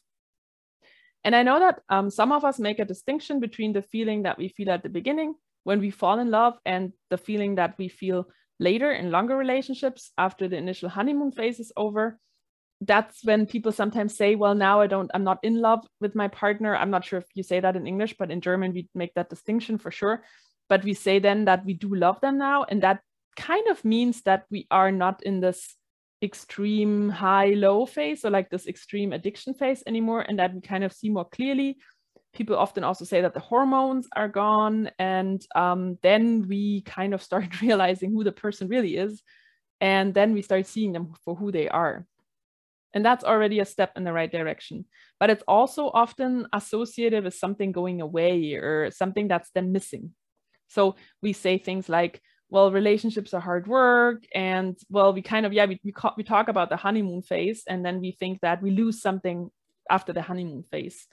And 1.24 1.36
I 1.36 1.42
know 1.42 1.58
that 1.58 1.82
um, 1.90 2.12
some 2.12 2.32
of 2.32 2.46
us 2.46 2.60
make 2.60 2.78
a 2.78 2.86
distinction 2.86 3.40
between 3.40 3.74
the 3.74 3.82
feeling 3.82 4.24
that 4.24 4.38
we 4.38 4.50
feel 4.50 4.70
at 4.70 4.84
the 4.84 4.90
beginning 4.90 5.34
when 5.68 5.82
we 5.82 5.92
fall 5.92 6.18
in 6.18 6.32
love 6.32 6.58
and 6.66 6.94
the 7.10 7.18
feeling 7.18 7.56
that 7.56 7.76
we 7.78 7.90
feel 7.90 8.30
later 8.58 8.90
in 8.90 9.12
longer 9.12 9.36
relationships 9.36 10.12
after 10.18 10.48
the 10.48 10.56
initial 10.56 10.88
honeymoon 10.88 11.30
phase 11.30 11.60
is 11.60 11.74
over. 11.76 12.18
That's 12.80 13.22
when 13.26 13.46
people 13.46 13.74
sometimes 13.74 14.16
say, 14.16 14.36
well, 14.36 14.56
now 14.56 14.80
I 14.80 14.88
don't, 14.88 15.12
I'm 15.14 15.26
not 15.26 15.40
in 15.44 15.60
love 15.60 15.86
with 16.00 16.16
my 16.16 16.30
partner. 16.30 16.74
I'm 16.74 16.90
not 16.90 17.04
sure 17.04 17.20
if 17.20 17.26
you 17.34 17.44
say 17.44 17.60
that 17.60 17.76
in 17.76 17.86
English, 17.86 18.16
but 18.18 18.32
in 18.32 18.40
German, 18.40 18.72
we 18.72 18.88
make 18.96 19.14
that 19.16 19.30
distinction 19.30 19.78
for 19.78 19.92
sure. 19.92 20.24
But 20.70 20.86
we 20.86 20.94
say 20.94 21.20
then 21.20 21.44
that 21.46 21.66
we 21.66 21.74
do 21.74 21.94
love 21.94 22.22
them 22.22 22.38
now. 22.38 22.64
And 22.64 22.82
that 22.84 23.02
kind 23.36 23.68
of 23.68 23.84
means 23.84 24.22
that 24.22 24.46
we 24.50 24.68
are 24.72 24.92
not 24.92 25.22
in 25.24 25.42
this 25.42 25.76
extreme 26.24 27.10
high 27.10 27.50
low 27.50 27.86
phase 27.86 28.24
or 28.24 28.30
like 28.30 28.50
this 28.50 28.68
extreme 28.68 29.12
addiction 29.12 29.54
phase 29.54 29.84
anymore 29.86 30.22
and 30.22 30.40
that 30.40 30.54
we 30.54 30.62
kind 30.62 30.86
of 30.86 30.94
see 30.94 31.10
more 31.10 31.26
clearly 31.26 31.78
people 32.38 32.56
often 32.56 32.84
also 32.84 33.04
say 33.04 33.22
that 33.22 33.34
the 33.34 33.40
hormones 33.40 34.08
are 34.16 34.28
gone 34.30 34.92
and 35.00 35.42
um, 35.56 35.98
then 36.04 36.48
we 36.48 36.82
kind 36.82 37.14
of 37.14 37.24
start 37.24 37.62
realizing 37.62 38.12
who 38.12 38.24
the 38.24 38.32
person 38.32 38.68
really 38.68 38.96
is 38.96 39.24
and 39.82 40.14
then 40.14 40.34
we 40.34 40.42
start 40.42 40.68
seeing 40.68 40.94
them 40.94 41.14
for 41.26 41.36
who 41.36 41.52
they 41.52 41.68
are. 41.68 42.06
And 42.94 43.06
that's 43.06 43.24
already 43.24 43.60
a 43.60 43.66
step 43.66 43.92
in 43.96 44.04
the 44.04 44.14
right 44.14 44.32
direction. 44.32 44.86
But 45.20 45.30
it's 45.30 45.44
also 45.48 45.90
often 45.94 46.48
associated 46.54 47.24
with 47.24 47.36
something 47.36 47.72
going 47.72 48.02
away 48.02 48.54
or 48.54 48.92
something 48.92 49.28
that's 49.28 49.52
then 49.52 49.72
missing. 49.72 50.12
So 50.68 50.96
we 51.22 51.34
say 51.34 51.58
things 51.58 51.90
like 51.90 52.22
well 52.50 52.72
relationships 52.72 53.34
are 53.34 53.42
hard 53.42 53.68
work 53.68 54.24
and 54.34 54.78
well 54.90 55.14
we 55.14 55.22
kind 55.22 55.46
of 55.46 55.52
yeah 55.52 55.66
we, 55.66 55.80
we, 55.84 55.94
we 56.16 56.24
talk 56.24 56.48
about 56.48 56.70
the 56.70 56.78
honeymoon 56.78 57.22
phase 57.22 57.64
and 57.68 57.86
then 57.86 58.00
we 58.00 58.12
think 58.12 58.40
that 58.40 58.62
we 58.62 58.72
lose 58.72 59.02
something 59.02 59.50
after 59.90 60.14
the 60.14 60.22
honeymoon 60.22 60.64
phase 60.72 61.08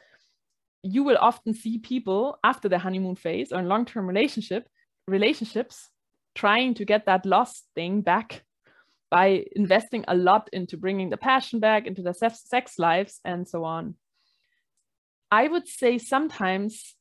you 0.84 1.02
will 1.02 1.16
often 1.20 1.54
see 1.54 1.78
people 1.78 2.38
after 2.44 2.68
the 2.68 2.78
honeymoon 2.78 3.16
phase 3.16 3.52
or 3.52 3.58
in 3.60 3.68
long-term 3.68 4.06
relationship 4.06 4.68
relationships 5.08 5.90
trying 6.34 6.74
to 6.74 6.84
get 6.84 7.06
that 7.06 7.26
lost 7.26 7.66
thing 7.74 8.00
back 8.00 8.44
by 9.10 9.44
investing 9.54 10.04
a 10.08 10.14
lot 10.14 10.48
into 10.52 10.76
bringing 10.76 11.10
the 11.10 11.16
passion 11.16 11.60
back 11.60 11.86
into 11.86 12.02
their 12.02 12.14
sex 12.14 12.78
lives 12.78 13.20
and 13.24 13.48
so 13.48 13.64
on 13.64 13.94
i 15.30 15.48
would 15.48 15.66
say 15.66 15.98
sometimes 15.98 16.94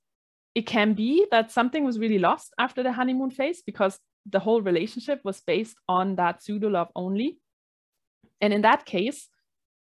it 0.55 0.65
can 0.65 0.93
be 0.93 1.25
that 1.31 1.51
something 1.51 1.83
was 1.83 1.99
really 1.99 2.19
lost 2.19 2.53
after 2.59 2.83
the 2.83 2.91
honeymoon 2.91 3.31
phase 3.31 3.61
because 3.65 3.99
the 4.25 4.39
whole 4.39 4.61
relationship 4.61 5.19
was 5.23 5.41
based 5.41 5.75
on 5.89 6.15
that 6.15 6.43
pseudo 6.43 6.69
love 6.69 6.89
only. 6.95 7.39
And 8.39 8.53
in 8.53 8.61
that 8.61 8.85
case, 8.85 9.27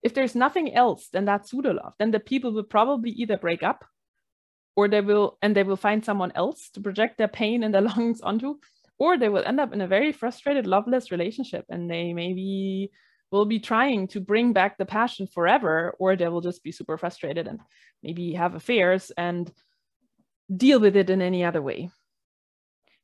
if 0.02 0.14
there's 0.14 0.34
nothing 0.34 0.74
else 0.74 1.08
than 1.08 1.26
that 1.26 1.46
pseudo 1.46 1.72
love, 1.72 1.94
then 1.98 2.10
the 2.10 2.20
people 2.20 2.52
will 2.52 2.64
probably 2.64 3.10
either 3.10 3.36
break 3.36 3.62
up 3.62 3.84
or 4.74 4.88
they 4.88 5.00
will 5.00 5.38
and 5.42 5.54
they 5.54 5.62
will 5.62 5.76
find 5.76 6.04
someone 6.04 6.32
else 6.34 6.70
to 6.70 6.80
project 6.80 7.18
their 7.18 7.28
pain 7.28 7.62
and 7.62 7.74
their 7.74 7.82
longings 7.90 8.20
onto, 8.20 8.56
or 8.98 9.16
they 9.16 9.28
will 9.28 9.44
end 9.44 9.60
up 9.60 9.72
in 9.72 9.80
a 9.80 9.86
very 9.86 10.12
frustrated, 10.12 10.66
loveless 10.66 11.10
relationship 11.10 11.64
and 11.68 11.90
they 11.90 12.12
maybe 12.12 12.90
will 13.30 13.44
be 13.46 13.60
trying 13.60 14.08
to 14.08 14.20
bring 14.20 14.52
back 14.52 14.76
the 14.76 14.84
passion 14.84 15.26
forever, 15.26 15.96
or 15.98 16.16
they 16.16 16.28
will 16.28 16.42
just 16.42 16.62
be 16.62 16.70
super 16.70 16.98
frustrated 16.98 17.48
and 17.48 17.60
maybe 18.02 18.34
have 18.34 18.54
affairs 18.54 19.10
and 19.16 19.50
deal 20.54 20.78
with 20.78 20.96
it 20.96 21.08
in 21.08 21.22
any 21.22 21.42
other 21.42 21.62
way. 21.62 21.90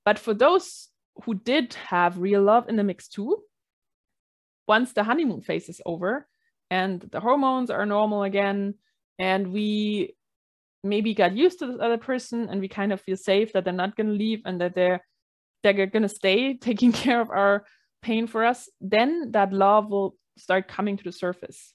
But 0.04 0.18
for 0.18 0.34
those 0.34 0.88
who 1.24 1.34
did 1.34 1.74
have 1.74 2.18
real 2.18 2.42
love 2.42 2.68
in 2.68 2.76
the 2.76 2.84
mix 2.84 3.08
too, 3.08 3.42
once 4.66 4.92
the 4.92 5.02
honeymoon 5.02 5.40
phase 5.40 5.70
is 5.70 5.80
over 5.86 6.26
and 6.70 7.00
the 7.00 7.20
hormones 7.20 7.70
are 7.70 7.86
normal 7.86 8.22
again, 8.22 8.74
and 9.18 9.52
we 9.52 10.14
maybe 10.84 11.14
got 11.14 11.36
used 11.36 11.58
to 11.58 11.66
this 11.66 11.80
other 11.80 11.98
person 11.98 12.48
and 12.48 12.60
we 12.60 12.68
kind 12.68 12.92
of 12.92 13.00
feel 13.00 13.16
safe 13.16 13.52
that 13.52 13.64
they're 13.64 13.72
not 13.72 13.96
going 13.96 14.06
to 14.06 14.12
leave 14.12 14.42
and 14.44 14.60
that 14.60 14.74
they're 14.74 15.04
they're 15.62 15.86
going 15.86 16.02
to 16.02 16.08
stay 16.08 16.54
taking 16.68 16.92
care 16.92 17.20
of 17.20 17.30
our 17.30 17.64
pain 18.02 18.26
for 18.26 18.44
us, 18.44 18.68
then 18.80 19.32
that 19.32 19.52
love 19.52 19.90
will 19.90 20.16
start 20.36 20.68
coming 20.68 20.96
to 20.96 21.04
the 21.04 21.12
surface. 21.12 21.74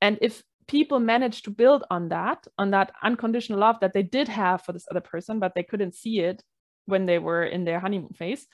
And 0.00 0.18
if 0.20 0.42
people 0.66 1.00
manage 1.00 1.42
to 1.42 1.50
build 1.50 1.84
on 1.90 2.08
that, 2.08 2.46
on 2.58 2.72
that 2.72 2.92
unconditional 3.02 3.60
love 3.60 3.76
that 3.80 3.94
they 3.94 4.02
did 4.02 4.28
have 4.28 4.62
for 4.62 4.72
this 4.72 4.86
other 4.90 5.00
person, 5.00 5.38
but 5.38 5.54
they 5.54 5.62
couldn't 5.62 5.94
see 5.94 6.20
it 6.20 6.42
when 6.86 7.06
they 7.06 7.18
were 7.18 7.44
in 7.44 7.64
their 7.64 7.80
honeymoon 7.80 8.12
phase, 8.12 8.46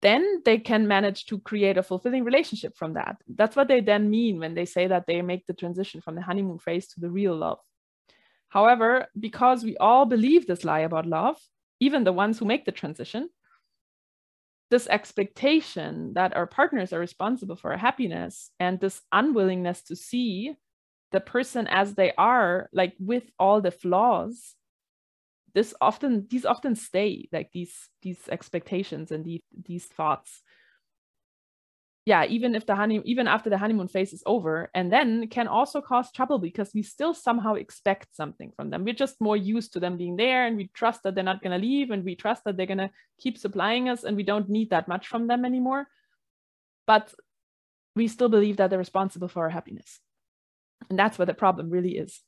then 0.00 0.42
they 0.44 0.58
can 0.58 0.86
manage 0.86 1.26
to 1.26 1.40
create 1.40 1.76
a 1.76 1.82
fulfilling 1.82 2.24
relationship 2.24 2.76
from 2.76 2.94
that. 2.94 3.16
That's 3.26 3.56
what 3.56 3.68
they 3.68 3.80
then 3.80 4.10
mean 4.10 4.38
when 4.38 4.54
they 4.54 4.64
say 4.64 4.86
that 4.86 5.06
they 5.06 5.22
make 5.22 5.46
the 5.46 5.54
transition 5.54 6.00
from 6.00 6.14
the 6.14 6.22
honeymoon 6.22 6.58
phase 6.58 6.86
to 6.88 7.00
the 7.00 7.10
real 7.10 7.36
love. 7.36 7.58
However, 8.48 9.06
because 9.18 9.64
we 9.64 9.76
all 9.76 10.06
believe 10.06 10.46
this 10.46 10.64
lie 10.64 10.80
about 10.80 11.06
love, 11.06 11.36
even 11.80 12.04
the 12.04 12.12
ones 12.12 12.38
who 12.38 12.44
make 12.44 12.64
the 12.64 12.72
transition, 12.72 13.28
this 14.70 14.86
expectation 14.86 16.14
that 16.14 16.36
our 16.36 16.46
partners 16.46 16.92
are 16.92 16.98
responsible 16.98 17.56
for 17.56 17.72
our 17.72 17.78
happiness 17.78 18.50
and 18.60 18.78
this 18.78 19.00
unwillingness 19.12 19.82
to 19.82 19.96
see 19.96 20.54
the 21.10 21.20
person 21.20 21.66
as 21.68 21.94
they 21.94 22.12
are, 22.18 22.68
like 22.72 22.94
with 22.98 23.24
all 23.38 23.60
the 23.60 23.70
flaws, 23.70 24.54
this 25.54 25.74
often 25.80 26.26
these 26.30 26.44
often 26.44 26.74
stay 26.74 27.28
like 27.32 27.50
these 27.52 27.88
these 28.02 28.20
expectations 28.28 29.10
and 29.10 29.24
these 29.24 29.42
these 29.64 29.86
thoughts. 29.86 30.42
Yeah 32.04 32.24
even 32.24 32.54
if 32.54 32.64
the 32.66 32.74
honey 32.74 33.00
even 33.04 33.28
after 33.28 33.50
the 33.50 33.58
honeymoon 33.58 33.88
phase 33.88 34.12
is 34.12 34.22
over 34.26 34.70
and 34.74 34.92
then 34.92 35.28
can 35.28 35.48
also 35.48 35.80
cause 35.80 36.10
trouble 36.10 36.38
because 36.38 36.70
we 36.74 36.82
still 36.82 37.14
somehow 37.14 37.54
expect 37.54 38.14
something 38.16 38.52
from 38.56 38.70
them. 38.70 38.84
We're 38.84 38.94
just 38.94 39.20
more 39.20 39.36
used 39.36 39.72
to 39.74 39.80
them 39.80 39.96
being 39.96 40.16
there 40.16 40.46
and 40.46 40.56
we 40.56 40.68
trust 40.74 41.02
that 41.02 41.14
they're 41.14 41.24
not 41.24 41.42
going 41.42 41.58
to 41.58 41.66
leave 41.66 41.90
and 41.90 42.04
we 42.04 42.14
trust 42.14 42.44
that 42.44 42.56
they're 42.56 42.66
going 42.66 42.78
to 42.78 42.90
keep 43.20 43.36
supplying 43.38 43.88
us 43.88 44.04
and 44.04 44.16
we 44.16 44.22
don't 44.22 44.48
need 44.48 44.70
that 44.70 44.88
much 44.88 45.06
from 45.06 45.26
them 45.26 45.44
anymore. 45.44 45.86
But 46.86 47.12
we 47.94 48.08
still 48.08 48.28
believe 48.30 48.56
that 48.56 48.70
they're 48.70 48.78
responsible 48.78 49.28
for 49.28 49.42
our 49.42 49.50
happiness. 49.50 50.00
And 50.88 50.98
that's 50.98 51.18
what 51.18 51.26
the 51.26 51.34
problem 51.34 51.68
really 51.68 51.98
is 51.98 52.22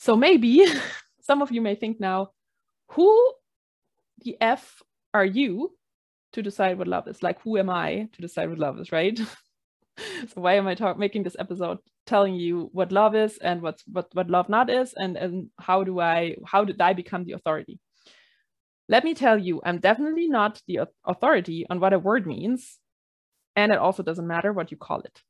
so 0.00 0.16
maybe 0.16 0.64
some 1.20 1.42
of 1.42 1.52
you 1.52 1.60
may 1.60 1.74
think 1.74 2.00
now, 2.00 2.30
who 2.92 3.34
the 4.22 4.36
F 4.40 4.82
are 5.12 5.24
you 5.24 5.76
to 6.32 6.42
decide 6.42 6.78
what 6.78 6.88
love 6.88 7.06
is? 7.06 7.22
Like, 7.22 7.40
who 7.42 7.58
am 7.58 7.68
I 7.68 8.08
to 8.14 8.22
decide 8.22 8.48
what 8.48 8.58
love 8.58 8.78
is, 8.80 8.92
right? 8.92 9.18
so 9.98 10.40
why 10.40 10.54
am 10.54 10.66
I 10.66 10.74
talk- 10.74 10.98
making 10.98 11.24
this 11.24 11.36
episode 11.38 11.78
telling 12.06 12.34
you 12.34 12.70
what 12.72 12.92
love 12.92 13.14
is 13.14 13.36
and 13.38 13.60
what's 13.60 13.84
what, 13.86 14.08
what 14.14 14.30
love 14.30 14.48
not 14.48 14.70
is 14.70 14.94
and, 14.96 15.18
and 15.18 15.50
how 15.60 15.84
do 15.84 16.00
I 16.00 16.36
how 16.46 16.64
did 16.64 16.80
I 16.80 16.94
become 16.94 17.24
the 17.24 17.32
authority? 17.32 17.78
Let 18.88 19.04
me 19.04 19.12
tell 19.12 19.38
you, 19.38 19.60
I'm 19.64 19.80
definitely 19.80 20.28
not 20.28 20.62
the 20.66 20.80
authority 21.04 21.66
on 21.68 21.78
what 21.78 21.92
a 21.92 21.98
word 21.98 22.26
means. 22.26 22.78
And 23.54 23.70
it 23.70 23.78
also 23.78 24.02
doesn't 24.02 24.26
matter 24.26 24.52
what 24.52 24.70
you 24.70 24.78
call 24.78 25.00
it. 25.00 25.20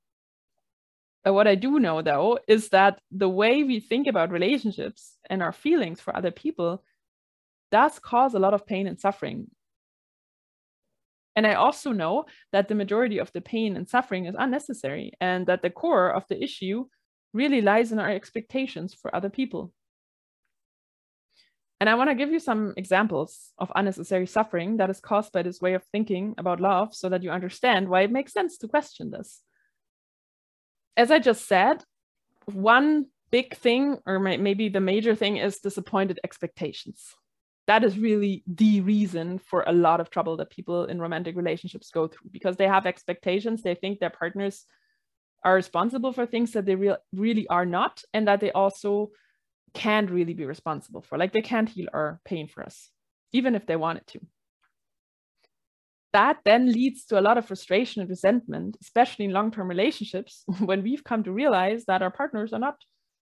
What 1.24 1.46
I 1.46 1.54
do 1.54 1.78
know, 1.78 2.00
though, 2.00 2.38
is 2.48 2.70
that 2.70 3.00
the 3.11 3.28
way 3.28 3.62
we 3.62 3.80
think 3.80 4.06
about 4.06 4.30
relationships 4.30 5.16
and 5.28 5.42
our 5.42 5.52
feelings 5.52 6.00
for 6.00 6.16
other 6.16 6.30
people 6.30 6.83
does 7.70 7.98
cause 7.98 8.35
a 8.35 8.38
lot 8.38 8.54
of 8.54 8.66
pain 8.66 8.87
and 8.87 8.98
suffering. 8.98 9.48
And 11.37 11.46
I 11.46 11.54
also 11.54 11.92
know 11.92 12.24
that 12.52 12.68
the 12.68 12.74
majority 12.74 13.18
of 13.18 13.30
the 13.33 13.40
pain 13.40 13.76
and 13.76 13.88
suffering 13.88 14.26
is 14.26 14.35
unnecessary, 14.37 15.12
and 15.20 15.46
that 15.46 15.62
the 15.62 15.70
core 15.70 16.11
of 16.11 16.24
the 16.28 16.42
issue 16.42 16.87
really 17.33 17.61
lies 17.61 17.92
in 17.92 17.98
our 17.98 18.11
expectations 18.11 18.94
for 18.94 19.14
other 19.14 19.30
people. 19.30 19.72
And 21.80 21.88
I 21.88 21.94
want 21.94 22.11
to 22.11 22.16
give 22.16 22.30
you 22.30 22.40
some 22.40 22.74
examples 22.76 23.52
of 23.59 23.72
unnecessary 23.74 24.26
suffering 24.26 24.78
that 24.78 24.90
is 24.90 25.00
caused 25.00 25.33
by 25.33 25.42
this 25.42 25.61
way 25.61 25.74
of 25.74 25.85
thinking 25.85 26.35
about 26.37 26.61
love 26.61 26.94
so 26.94 27.09
that 27.09 27.22
you 27.22 27.30
understand 27.30 27.88
why 27.88 28.02
it 28.02 28.11
makes 28.11 28.33
sense 28.33 28.59
to 28.59 28.68
question 28.68 29.11
this 29.11 29.42
as 30.96 31.11
I 31.11 31.18
just 31.18 31.46
said, 31.46 31.83
one 32.46 33.07
big 33.31 33.57
thing, 33.57 33.98
or 34.07 34.18
maybe 34.18 34.68
the 34.68 34.81
major 34.81 35.14
thing, 35.14 35.37
is 35.37 35.59
disappointed 35.59 36.20
expectations. 36.24 37.14
That 37.66 37.85
is 37.85 37.98
really 37.98 38.42
the 38.46 38.81
reason 38.81 39.38
for 39.38 39.62
a 39.66 39.72
lot 39.72 40.00
of 40.00 40.11
trouble 40.11 40.37
that 40.38 40.50
people 40.50 40.87
in 40.87 41.00
romantic 41.00 41.37
relationships 41.37 41.90
go 41.90 42.09
through 42.09 42.31
because 42.33 42.57
they 42.57 42.66
have 42.66 42.87
expectations. 42.87 43.62
They 43.62 43.76
think 43.76 44.00
their 44.00 44.11
partners 44.11 44.64
are 45.44 45.55
responsible 45.55 46.12
for 46.12 46.26
things 46.26 46.53
that 46.53 46.66
they 46.66 46.74
re- 46.74 46.96
really 47.12 47.46
are 47.48 47.66
not, 47.66 48.03
and 48.12 48.26
that 48.26 48.40
they 48.40 48.53
also 48.53 49.11
can't 49.72 50.11
really 50.11 50.35
be 50.35 50.44
responsible 50.44 51.03
for. 51.03 51.16
Like 51.16 51.33
they 51.33 51.42
can't 51.42 51.68
heal 51.68 51.87
our 51.92 52.20
pain 52.24 52.48
for 52.48 52.64
us, 52.64 52.90
even 53.33 53.55
if 53.55 53.66
they 53.66 53.76
wanted 53.76 54.07
to 54.09 54.20
that 56.12 56.38
then 56.44 56.70
leads 56.70 57.05
to 57.07 57.18
a 57.18 57.23
lot 57.23 57.38
of 57.38 57.46
frustration 57.46 58.01
and 58.01 58.11
resentment, 58.11 58.77
especially 58.81 59.27
in 59.27 59.33
long 59.33 59.51
term 59.51 59.68
relationships, 59.68 60.44
when 60.59 60.83
we've 60.83 61.05
come 61.05 61.23
to 61.25 61.33
realize 61.33 61.85
that 61.87 62.03
our 62.03 62.11
partners 62.11 62.53
are 62.53 62.59
not 62.59 62.77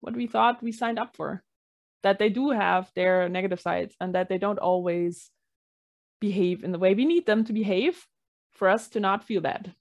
what 0.02 0.16
we 0.16 0.28
thought 0.28 0.62
we 0.62 0.72
signed 0.72 1.00
up 1.00 1.16
for, 1.16 1.44
that 2.04 2.20
they 2.20 2.30
do 2.30 2.50
have 2.50 2.92
their 2.96 3.30
negative 3.30 3.62
sides 3.62 3.96
and 4.02 4.16
that 4.16 4.28
they 4.28 4.38
don't 4.38 4.60
always 4.60 5.30
behave 6.20 6.64
in 6.64 6.72
the 6.72 6.80
way 6.80 6.94
we 6.94 7.06
need 7.06 7.26
them 7.26 7.44
to 7.46 7.54
behave 7.54 8.06
for 8.52 8.68
us 8.68 8.90
to 8.90 9.00
not 9.00 9.24
feel 9.24 9.42
bad. 9.42 9.74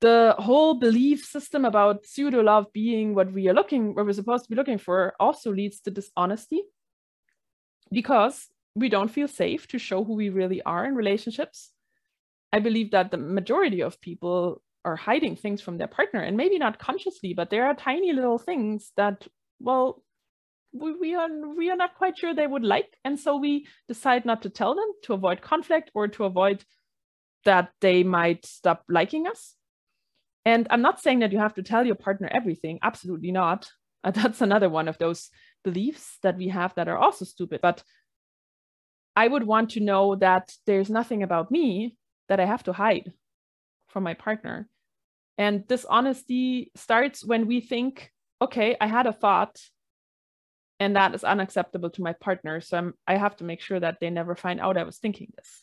The 0.00 0.34
whole 0.38 0.74
belief 0.74 1.24
system 1.24 1.64
about 1.64 2.06
pseudo 2.06 2.40
love 2.42 2.72
being 2.72 3.14
what 3.14 3.32
we 3.32 3.48
are 3.48 3.54
looking, 3.54 3.94
what 3.94 4.04
we're 4.04 4.12
supposed 4.12 4.44
to 4.44 4.50
be 4.50 4.56
looking 4.56 4.78
for, 4.78 5.14
also 5.20 5.52
leads 5.52 5.80
to 5.82 5.92
dishonesty 5.92 6.62
because 7.92 8.48
we 8.74 8.88
don't 8.88 9.10
feel 9.10 9.28
safe 9.28 9.66
to 9.68 9.78
show 9.78 10.04
who 10.04 10.14
we 10.14 10.30
really 10.30 10.62
are 10.62 10.84
in 10.84 10.94
relationships. 10.94 11.70
I 12.52 12.58
believe 12.58 12.90
that 12.90 13.10
the 13.10 13.16
majority 13.16 13.80
of 13.82 14.00
people 14.00 14.62
are 14.84 14.96
hiding 14.96 15.36
things 15.36 15.60
from 15.60 15.78
their 15.78 15.86
partner 15.86 16.20
and 16.20 16.36
maybe 16.36 16.58
not 16.58 16.78
consciously, 16.78 17.34
but 17.34 17.50
there 17.50 17.66
are 17.66 17.74
tiny 17.74 18.12
little 18.12 18.38
things 18.38 18.92
that, 18.96 19.26
well, 19.60 20.02
we, 20.72 20.92
we 20.94 21.14
are 21.14 21.28
we 21.56 21.70
are 21.70 21.76
not 21.76 21.96
quite 21.96 22.18
sure 22.18 22.34
they 22.34 22.46
would 22.46 22.64
like. 22.64 22.96
And 23.04 23.18
so 23.18 23.36
we 23.36 23.66
decide 23.88 24.24
not 24.24 24.42
to 24.42 24.50
tell 24.50 24.74
them 24.74 24.90
to 25.04 25.14
avoid 25.14 25.42
conflict 25.42 25.90
or 25.94 26.08
to 26.08 26.24
avoid 26.24 26.64
that 27.44 27.70
they 27.80 28.02
might 28.02 28.46
stop 28.46 28.84
liking 28.88 29.26
us. 29.26 29.54
And 30.44 30.66
I'm 30.70 30.82
not 30.82 31.00
saying 31.00 31.20
that 31.20 31.32
you 31.32 31.38
have 31.38 31.54
to 31.54 31.62
tell 31.62 31.86
your 31.86 31.94
partner 31.94 32.28
everything, 32.30 32.78
absolutely 32.82 33.32
not. 33.32 33.68
That's 34.04 34.40
another 34.40 34.68
one 34.68 34.88
of 34.88 34.98
those 34.98 35.30
beliefs 35.62 36.18
that 36.22 36.36
we 36.36 36.48
have 36.48 36.74
that 36.74 36.88
are 36.88 36.98
also 36.98 37.24
stupid. 37.24 37.60
But 37.62 37.82
I 39.14 39.28
would 39.28 39.44
want 39.44 39.70
to 39.70 39.80
know 39.80 40.16
that 40.16 40.52
there's 40.66 40.90
nothing 40.90 41.22
about 41.22 41.50
me 41.50 41.96
that 42.28 42.40
I 42.40 42.46
have 42.46 42.62
to 42.64 42.72
hide 42.72 43.12
from 43.88 44.04
my 44.04 44.14
partner. 44.14 44.68
And 45.38 45.64
this 45.68 45.84
honesty 45.84 46.70
starts 46.74 47.24
when 47.24 47.46
we 47.46 47.60
think, 47.60 48.10
okay, 48.40 48.76
I 48.80 48.86
had 48.86 49.06
a 49.06 49.12
thought 49.12 49.60
and 50.80 50.96
that 50.96 51.14
is 51.14 51.24
unacceptable 51.24 51.90
to 51.90 52.02
my 52.02 52.12
partner. 52.14 52.60
So 52.60 52.76
I'm, 52.76 52.94
I 53.06 53.16
have 53.16 53.36
to 53.36 53.44
make 53.44 53.60
sure 53.60 53.78
that 53.78 53.98
they 54.00 54.10
never 54.10 54.34
find 54.34 54.60
out 54.60 54.76
I 54.76 54.82
was 54.82 54.98
thinking 54.98 55.32
this. 55.36 55.62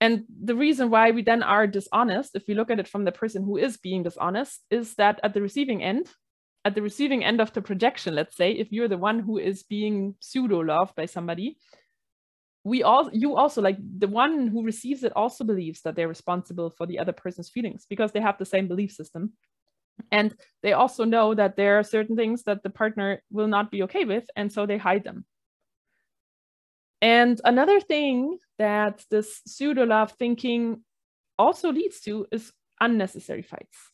And 0.00 0.24
the 0.42 0.54
reason 0.54 0.90
why 0.90 1.10
we 1.10 1.22
then 1.22 1.42
are 1.42 1.66
dishonest, 1.66 2.34
if 2.34 2.44
we 2.48 2.54
look 2.54 2.70
at 2.70 2.80
it 2.80 2.88
from 2.88 3.04
the 3.04 3.12
person 3.12 3.42
who 3.42 3.56
is 3.56 3.76
being 3.76 4.02
dishonest, 4.02 4.60
is 4.70 4.94
that 4.94 5.20
at 5.22 5.34
the 5.34 5.42
receiving 5.42 5.82
end, 5.82 6.08
at 6.64 6.74
the 6.74 6.82
receiving 6.82 7.24
end 7.24 7.40
of 7.40 7.52
the 7.52 7.62
projection, 7.62 8.14
let's 8.14 8.36
say, 8.36 8.52
if 8.52 8.70
you're 8.70 8.88
the 8.88 8.98
one 8.98 9.20
who 9.20 9.38
is 9.38 9.62
being 9.62 10.14
pseudo 10.20 10.60
loved 10.60 10.94
by 10.94 11.06
somebody, 11.06 11.56
we 12.62 12.82
all 12.82 13.08
you 13.12 13.36
also 13.36 13.62
like 13.62 13.78
the 13.98 14.08
one 14.08 14.46
who 14.46 14.62
receives 14.62 15.02
it 15.02 15.12
also 15.16 15.44
believes 15.44 15.80
that 15.80 15.96
they're 15.96 16.08
responsible 16.08 16.68
for 16.68 16.86
the 16.86 16.98
other 16.98 17.12
person's 17.12 17.48
feelings 17.48 17.86
because 17.88 18.12
they 18.12 18.20
have 18.20 18.36
the 18.36 18.44
same 18.44 18.68
belief 18.68 18.92
system. 18.92 19.32
And 20.12 20.34
they 20.62 20.74
also 20.74 21.04
know 21.04 21.34
that 21.34 21.56
there 21.56 21.78
are 21.78 21.82
certain 21.82 22.16
things 22.16 22.42
that 22.44 22.62
the 22.62 22.70
partner 22.70 23.22
will 23.30 23.48
not 23.48 23.70
be 23.70 23.82
okay 23.84 24.04
with 24.04 24.24
and 24.36 24.52
so 24.52 24.66
they 24.66 24.76
hide 24.76 25.04
them. 25.04 25.24
And 27.00 27.40
another 27.44 27.80
thing 27.80 28.38
that 28.58 29.04
this 29.10 29.40
pseudo 29.46 29.84
love 29.84 30.12
thinking 30.12 30.82
also 31.38 31.72
leads 31.72 32.00
to 32.00 32.26
is 32.30 32.52
unnecessary 32.78 33.42
fights. 33.42 33.90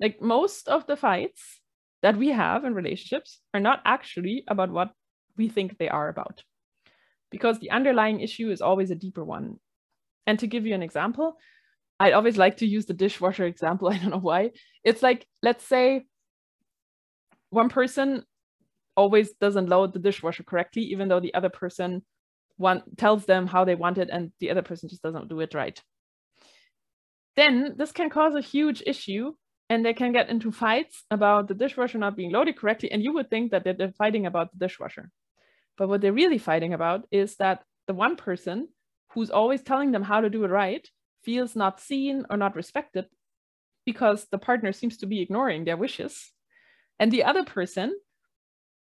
Like 0.00 0.22
most 0.22 0.68
of 0.68 0.86
the 0.86 0.96
fights 0.96 1.60
that 2.06 2.16
we 2.16 2.28
have 2.28 2.64
in 2.64 2.72
relationships 2.72 3.40
are 3.52 3.58
not 3.58 3.80
actually 3.84 4.44
about 4.46 4.70
what 4.70 4.92
we 5.36 5.48
think 5.48 5.76
they 5.76 5.88
are 5.88 6.08
about. 6.08 6.44
Because 7.32 7.58
the 7.58 7.72
underlying 7.72 8.20
issue 8.20 8.48
is 8.48 8.60
always 8.60 8.92
a 8.92 8.94
deeper 8.94 9.24
one. 9.24 9.56
And 10.24 10.38
to 10.38 10.46
give 10.46 10.64
you 10.64 10.74
an 10.76 10.84
example, 10.84 11.36
I'd 11.98 12.12
always 12.12 12.36
like 12.36 12.58
to 12.58 12.66
use 12.66 12.86
the 12.86 12.94
dishwasher 12.94 13.44
example. 13.44 13.88
I 13.92 13.98
don't 13.98 14.10
know 14.10 14.18
why. 14.18 14.52
It's 14.84 15.02
like, 15.02 15.26
let's 15.42 15.64
say 15.64 16.06
one 17.50 17.70
person 17.70 18.22
always 18.96 19.32
doesn't 19.32 19.68
load 19.68 19.92
the 19.92 19.98
dishwasher 19.98 20.44
correctly, 20.44 20.82
even 20.82 21.08
though 21.08 21.18
the 21.18 21.34
other 21.34 21.50
person 21.50 22.04
want, 22.56 22.96
tells 22.96 23.26
them 23.26 23.48
how 23.48 23.64
they 23.64 23.74
want 23.74 23.98
it 23.98 24.10
and 24.12 24.30
the 24.38 24.52
other 24.52 24.62
person 24.62 24.88
just 24.88 25.02
doesn't 25.02 25.28
do 25.28 25.40
it 25.40 25.54
right. 25.54 25.82
Then 27.34 27.74
this 27.76 27.90
can 27.90 28.10
cause 28.10 28.36
a 28.36 28.40
huge 28.40 28.80
issue 28.86 29.32
and 29.68 29.84
they 29.84 29.94
can 29.94 30.12
get 30.12 30.28
into 30.28 30.52
fights 30.52 31.04
about 31.10 31.48
the 31.48 31.54
dishwasher 31.54 31.98
not 31.98 32.16
being 32.16 32.32
loaded 32.32 32.56
correctly. 32.56 32.90
And 32.90 33.02
you 33.02 33.12
would 33.14 33.30
think 33.30 33.50
that 33.50 33.64
they're 33.64 33.92
fighting 33.92 34.26
about 34.26 34.52
the 34.52 34.58
dishwasher. 34.58 35.10
But 35.76 35.88
what 35.88 36.00
they're 36.00 36.12
really 36.12 36.38
fighting 36.38 36.72
about 36.72 37.06
is 37.10 37.36
that 37.36 37.62
the 37.86 37.94
one 37.94 38.16
person 38.16 38.68
who's 39.10 39.30
always 39.30 39.62
telling 39.62 39.92
them 39.92 40.02
how 40.02 40.20
to 40.20 40.30
do 40.30 40.44
it 40.44 40.50
right 40.50 40.88
feels 41.24 41.56
not 41.56 41.80
seen 41.80 42.24
or 42.30 42.36
not 42.36 42.54
respected 42.54 43.06
because 43.84 44.26
the 44.30 44.38
partner 44.38 44.72
seems 44.72 44.98
to 44.98 45.06
be 45.06 45.20
ignoring 45.20 45.64
their 45.64 45.76
wishes. 45.76 46.32
And 46.98 47.10
the 47.10 47.24
other 47.24 47.44
person 47.44 47.94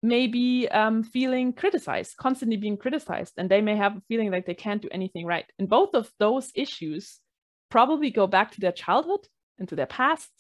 may 0.04 0.28
be 0.28 0.68
um, 0.68 1.04
feeling 1.04 1.54
criticized, 1.54 2.18
constantly 2.18 2.58
being 2.58 2.78
criticized, 2.78 3.34
and 3.38 3.50
they 3.50 3.62
may 3.62 3.76
have 3.76 3.98
a 3.98 4.02
feeling 4.08 4.32
like 4.32 4.46
they 4.46 4.56
can't 4.56 4.82
do 4.82 4.90
anything 4.92 5.26
right. 5.26 5.46
And 5.60 5.70
both 5.70 5.94
of 5.94 6.12
those 6.20 6.52
issues 6.56 7.20
probably 7.70 8.10
go 8.10 8.26
back 8.28 8.52
to 8.52 8.60
their 8.60 8.72
childhood 8.72 9.28
and 9.60 9.70
to 9.70 9.76
their 9.76 9.86
past, 9.86 10.32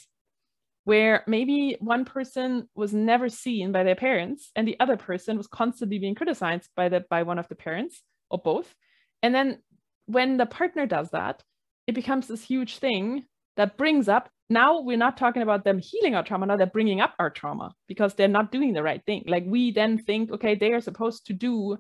where 0.84 1.24
maybe 1.28 1.78
one 1.80 2.06
person 2.06 2.67
was 2.76 2.94
never 2.94 3.30
seen 3.30 3.72
by 3.72 3.84
their 3.84 3.96
parents 3.96 4.52
and 4.56 4.67
the 4.67 4.80
other 4.80 4.98
person 4.98 5.38
was 5.38 5.48
constantly 5.48 6.00
being 6.00 6.15
criticized 6.15 6.70
by 6.76 6.89
the 6.89 7.06
by 7.10 7.24
one 7.24 7.39
of 7.39 7.48
the 7.48 7.56
parents 7.56 8.02
or 8.30 8.39
both. 8.39 8.74
And 9.22 9.34
then 9.36 9.60
when 10.08 10.38
the 10.38 10.46
partner 10.46 10.86
does 10.86 11.12
that, 11.12 11.44
it 11.88 11.94
becomes 11.94 12.28
this 12.28 12.44
huge 12.44 12.78
thing 12.78 13.26
that 13.58 13.78
brings 13.78 14.08
up 14.08 14.30
now 14.50 14.82
we're 14.82 14.98
not 14.98 15.17
talking 15.17 15.41
about 15.41 15.63
them 15.63 15.80
healing 15.80 16.15
our 16.15 16.24
trauma 16.24 16.46
now 16.46 16.58
they're 16.58 16.67
bringing 16.67 17.00
up 17.00 17.13
our 17.20 17.30
trauma 17.30 17.74
because 17.88 18.13
they're 18.13 18.28
not 18.28 18.52
doing 18.52 18.74
the 18.74 18.84
right 18.84 19.02
thing 19.06 19.24
like 19.28 19.44
we 19.46 19.72
then 19.72 19.98
think 19.98 20.32
okay 20.32 20.56
they 20.56 20.74
are 20.74 20.82
supposed 20.82 21.26
to 21.26 21.34
do 21.34 21.78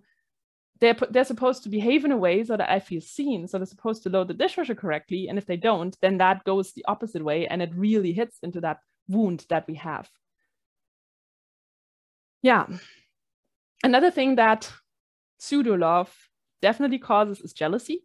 they're 0.81 0.97
they're 1.11 1.23
supposed 1.23 1.63
to 1.63 1.69
behave 1.69 2.03
in 2.03 2.11
a 2.11 2.17
way 2.17 2.43
so 2.43 2.57
that 2.57 2.69
i 2.69 2.79
feel 2.79 3.01
seen 3.01 3.47
so 3.47 3.57
they're 3.57 3.65
supposed 3.65 4.03
to 4.03 4.09
load 4.09 4.27
the 4.27 4.33
dishwasher 4.33 4.75
correctly 4.75 5.27
and 5.29 5.37
if 5.37 5.45
they 5.45 5.57
don't 5.57 5.97
then 6.01 6.17
that 6.17 6.43
goes 6.43 6.73
the 6.73 6.85
opposite 6.87 7.23
way 7.23 7.47
and 7.47 7.61
it 7.61 7.71
really 7.75 8.11
hits 8.11 8.37
into 8.43 8.59
that 8.59 8.79
wound 9.07 9.45
that 9.49 9.67
we 9.67 9.75
have 9.75 10.09
yeah 12.41 12.65
another 13.83 14.11
thing 14.11 14.35
that 14.35 14.71
pseudo 15.37 15.75
love 15.75 16.13
definitely 16.61 16.99
causes 16.99 17.39
is 17.39 17.53
jealousy 17.53 18.03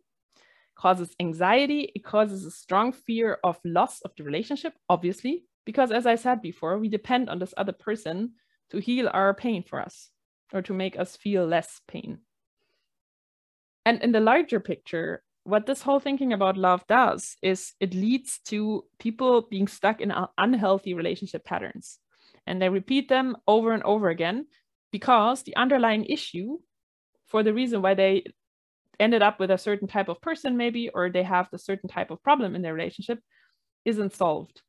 causes 0.77 1.17
anxiety, 1.19 1.91
it 1.95 2.05
causes 2.05 2.45
a 2.45 2.51
strong 2.51 2.93
fear 2.93 3.39
of 3.43 3.59
loss 3.65 4.01
of 4.03 4.13
the 4.17 4.23
relationship, 4.23 4.75
obviously, 4.89 5.45
because 5.65 5.91
as 5.91 6.07
I 6.07 6.15
said 6.15 6.43
before, 6.43 6.79
we 6.79 6.89
depend 6.89 7.29
on 7.29 7.39
this 7.39 7.55
other 7.57 7.73
person 7.73 8.35
to 8.71 8.79
heal 8.79 9.09
our 9.13 9.35
pain 9.35 9.63
for 9.63 9.81
us 9.81 10.11
or 10.53 10.63
to 10.63 10.75
make 10.75 10.99
us 10.99 11.17
feel 11.17 11.47
less 11.47 11.81
pain. 11.89 12.19
And 13.87 14.03
in 14.03 14.11
the 14.11 14.21
larger 14.21 14.59
picture, 14.59 15.23
what 15.45 15.65
this 15.65 15.81
whole 15.81 16.01
thinking 16.01 16.33
about 16.33 16.57
love 16.57 16.85
does 16.89 17.37
is 17.41 17.73
it 17.79 17.95
leads 17.95 18.41
to 18.47 18.85
people 18.99 19.43
being 19.49 19.69
stuck 19.69 20.01
in 20.01 20.13
unhealthy 20.37 20.93
relationship 20.93 21.45
patterns. 21.45 22.01
And 22.49 22.61
they 22.61 22.69
repeat 22.69 23.09
them 23.09 23.37
over 23.47 23.73
and 23.73 23.85
over 23.85 24.09
again 24.09 24.47
because 24.91 25.45
the 25.45 25.55
underlying 25.55 26.05
issue 26.07 26.59
for 27.29 27.45
the 27.45 27.55
reason 27.55 27.81
why 27.81 27.95
they 27.95 28.25
ended 28.99 29.23
up 29.23 29.39
with 29.39 29.53
a 29.53 29.59
certain 29.59 29.87
type 29.87 30.09
of 30.09 30.21
person 30.21 30.57
maybe 30.57 30.89
or 30.89 31.09
they 31.09 31.23
have 31.23 31.49
the 31.53 31.59
certain 31.59 31.89
type 31.89 32.11
of 32.11 32.23
problem 32.25 32.57
in 32.57 32.63
their 32.63 32.75
relationship 32.75 33.21
isn't 33.85 34.15
solved. 34.15 34.63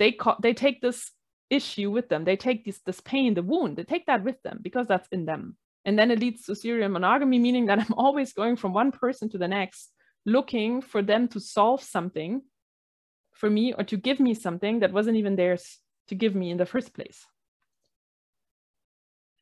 They 0.00 0.10
call, 0.10 0.36
they 0.42 0.52
take 0.52 0.80
this 0.80 1.12
issue 1.48 1.92
with 1.92 2.08
them. 2.08 2.24
They 2.24 2.36
take 2.36 2.64
this 2.64 2.80
this 2.84 3.00
pain 3.00 3.34
the 3.34 3.42
wound 3.42 3.76
they 3.76 3.84
take 3.84 4.06
that 4.06 4.24
with 4.24 4.42
them 4.42 4.58
because 4.62 4.88
that's 4.88 5.08
in 5.12 5.26
them 5.26 5.56
and 5.88 5.98
then 5.98 6.10
it 6.10 6.20
leads 6.20 6.44
to 6.44 6.54
serial 6.54 6.88
monogamy 6.88 7.38
meaning 7.38 7.66
that 7.66 7.80
i'm 7.80 7.94
always 7.96 8.32
going 8.32 8.56
from 8.56 8.72
one 8.72 8.92
person 8.92 9.28
to 9.28 9.38
the 9.38 9.48
next 9.48 9.92
looking 10.26 10.82
for 10.82 11.02
them 11.02 11.26
to 11.28 11.40
solve 11.40 11.82
something 11.82 12.42
for 13.32 13.48
me 13.48 13.72
or 13.72 13.84
to 13.84 13.96
give 13.96 14.20
me 14.20 14.34
something 14.34 14.80
that 14.80 14.92
wasn't 14.92 15.16
even 15.16 15.36
theirs 15.36 15.78
to 16.08 16.14
give 16.14 16.34
me 16.34 16.50
in 16.50 16.58
the 16.58 16.66
first 16.66 16.92
place 16.94 17.24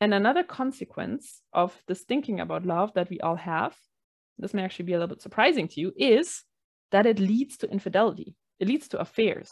and 0.00 0.12
another 0.12 0.44
consequence 0.44 1.42
of 1.52 1.74
this 1.88 2.02
thinking 2.02 2.40
about 2.40 2.66
love 2.66 2.92
that 2.94 3.10
we 3.10 3.18
all 3.20 3.36
have 3.36 3.74
this 4.38 4.54
may 4.54 4.62
actually 4.62 4.84
be 4.84 4.92
a 4.92 4.98
little 4.98 5.14
bit 5.14 5.22
surprising 5.22 5.68
to 5.68 5.80
you, 5.80 5.92
is 5.96 6.44
that 6.92 7.06
it 7.06 7.18
leads 7.18 7.56
to 7.58 7.70
infidelity. 7.70 8.34
It 8.60 8.68
leads 8.68 8.88
to 8.88 8.98
affairs. 8.98 9.50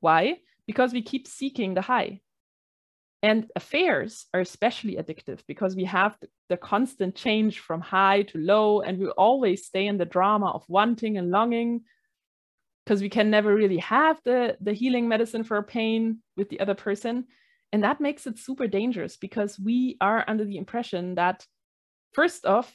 Why? 0.00 0.38
Because 0.66 0.92
we 0.92 1.02
keep 1.02 1.26
seeking 1.26 1.74
the 1.74 1.82
high. 1.82 2.20
And 3.22 3.50
affairs 3.56 4.26
are 4.32 4.40
especially 4.40 4.94
addictive 4.96 5.40
because 5.48 5.74
we 5.74 5.84
have 5.84 6.16
the, 6.48 6.56
constant 6.56 7.16
change 7.16 7.58
from 7.58 7.80
high 7.80 8.22
to 8.22 8.38
low, 8.38 8.80
and 8.80 8.98
we 8.98 9.08
always 9.08 9.66
stay 9.66 9.86
in 9.86 9.98
the 9.98 10.04
drama 10.04 10.50
of 10.50 10.64
wanting 10.68 11.18
and 11.18 11.30
longing 11.30 11.82
because 12.84 13.02
we 13.02 13.08
can 13.08 13.28
never 13.28 13.54
really 13.54 13.78
have 13.78 14.20
the, 14.24 14.56
the 14.60 14.72
healing 14.72 15.08
medicine 15.08 15.44
for 15.44 15.60
pain 15.62 16.18
with 16.36 16.48
the 16.48 16.60
other 16.60 16.74
person. 16.74 17.26
And 17.72 17.84
that 17.84 18.00
makes 18.00 18.26
it 18.26 18.38
super 18.38 18.66
dangerous 18.66 19.16
because 19.16 19.58
we 19.58 19.96
are 20.00 20.24
under 20.26 20.44
the 20.44 20.56
impression 20.56 21.16
that, 21.16 21.44
first 22.14 22.46
off, 22.46 22.74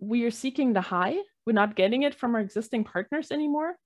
we 0.00 0.24
are 0.24 0.30
seeking 0.30 0.72
the 0.72 0.80
high. 0.80 1.16
We're 1.46 1.52
not 1.52 1.76
getting 1.76 2.04
it 2.04 2.14
from 2.14 2.34
our 2.34 2.40
existing 2.40 2.84
partners 2.84 3.30
anymore. 3.30 3.76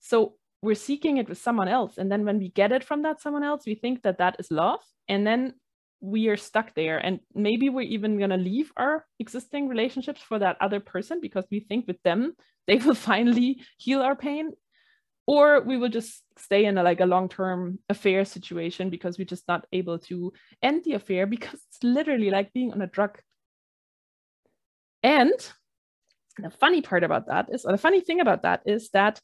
So 0.00 0.34
we're 0.62 0.74
seeking 0.74 1.18
it 1.18 1.28
with 1.28 1.38
someone 1.38 1.68
else. 1.68 1.98
And 1.98 2.10
then 2.10 2.24
when 2.24 2.38
we 2.38 2.48
get 2.48 2.72
it 2.72 2.84
from 2.84 3.02
that 3.02 3.20
someone 3.20 3.44
else, 3.44 3.64
we 3.66 3.74
think 3.74 4.02
that 4.02 4.18
that 4.18 4.36
is 4.38 4.50
love. 4.50 4.80
And 5.08 5.26
then 5.26 5.54
we 6.00 6.28
are 6.28 6.36
stuck 6.36 6.74
there. 6.74 6.98
And 6.98 7.20
maybe 7.34 7.68
we're 7.68 7.82
even 7.82 8.18
going 8.18 8.30
to 8.30 8.36
leave 8.36 8.72
our 8.76 9.04
existing 9.18 9.68
relationships 9.68 10.20
for 10.20 10.38
that 10.38 10.56
other 10.60 10.80
person 10.80 11.20
because 11.20 11.44
we 11.50 11.60
think 11.60 11.86
with 11.86 12.02
them, 12.02 12.34
they 12.66 12.76
will 12.76 12.94
finally 12.94 13.62
heal 13.78 14.02
our 14.02 14.16
pain. 14.16 14.50
Or 15.28 15.60
we 15.60 15.76
will 15.76 15.88
just 15.88 16.22
stay 16.38 16.66
in 16.66 16.78
a, 16.78 16.84
like 16.84 17.00
a 17.00 17.06
long-term 17.06 17.80
affair 17.88 18.24
situation 18.24 18.90
because 18.90 19.18
we're 19.18 19.24
just 19.24 19.48
not 19.48 19.66
able 19.72 19.98
to 19.98 20.32
end 20.62 20.84
the 20.84 20.92
affair 20.92 21.26
because 21.34 21.54
it's 21.54 21.82
literally 21.82 22.30
like 22.30 22.52
being 22.52 22.72
on 22.72 22.82
a 22.82 22.86
drug 22.86 23.18
and 25.06 25.52
the 26.38 26.50
funny 26.50 26.82
part 26.82 27.04
about 27.04 27.28
that 27.28 27.48
is, 27.52 27.64
or 27.64 27.70
the 27.70 27.78
funny 27.78 28.00
thing 28.00 28.20
about 28.20 28.42
that 28.42 28.62
is 28.66 28.90
that 28.90 29.20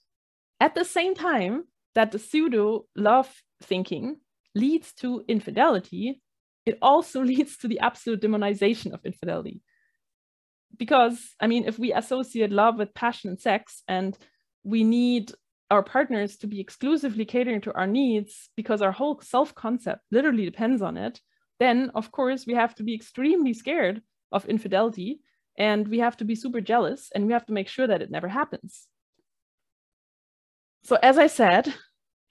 at 0.63 0.77
the 0.77 0.85
same 0.85 1.17
time 1.17 1.65
that 1.97 2.13
the 2.13 2.21
pseudo 2.21 2.87
love 2.95 3.29
thinking 3.65 4.19
leads 4.55 4.93
to 4.93 5.25
infidelity, 5.27 6.23
it 6.65 6.79
also 6.81 7.21
leads 7.33 7.57
to 7.59 7.69
the 7.69 7.81
absolute 7.81 8.23
demonization 8.23 8.93
of 8.93 9.05
infidelity. 9.05 9.61
Because, 10.79 11.19
I 11.41 11.49
mean, 11.49 11.65
if 11.67 11.81
we 11.81 11.93
associate 11.93 12.53
love 12.53 12.79
with 12.79 12.95
passion 12.95 13.31
and 13.31 13.41
sex, 13.41 13.83
and 13.89 14.17
we 14.63 14.85
need 14.85 15.33
our 15.69 15.83
partners 15.83 16.37
to 16.37 16.47
be 16.47 16.61
exclusively 16.61 17.25
catering 17.25 17.61
to 17.63 17.75
our 17.75 17.89
needs 17.89 18.49
because 18.57 18.81
our 18.83 18.93
whole 18.93 19.21
self 19.21 19.55
concept 19.57 20.03
literally 20.13 20.45
depends 20.45 20.81
on 20.81 20.97
it, 20.97 21.21
then 21.59 21.91
of 21.97 22.13
course 22.13 22.47
we 22.47 22.55
have 22.55 22.75
to 22.77 22.85
be 22.85 22.95
extremely 22.95 23.53
scared 23.53 24.01
of 24.31 24.45
infidelity 24.47 25.21
and 25.59 25.89
we 25.89 25.99
have 25.99 26.17
to 26.19 26.25
be 26.25 26.37
super 26.37 26.61
jealous 26.61 27.11
and 27.15 27.27
we 27.27 27.33
have 27.33 27.47
to 27.47 27.53
make 27.53 27.69
sure 27.69 27.87
that 27.87 28.03
it 28.03 28.11
never 28.11 28.29
happens. 28.29 28.87
So, 30.85 30.99
as 31.03 31.19
I 31.19 31.27
said, 31.27 31.73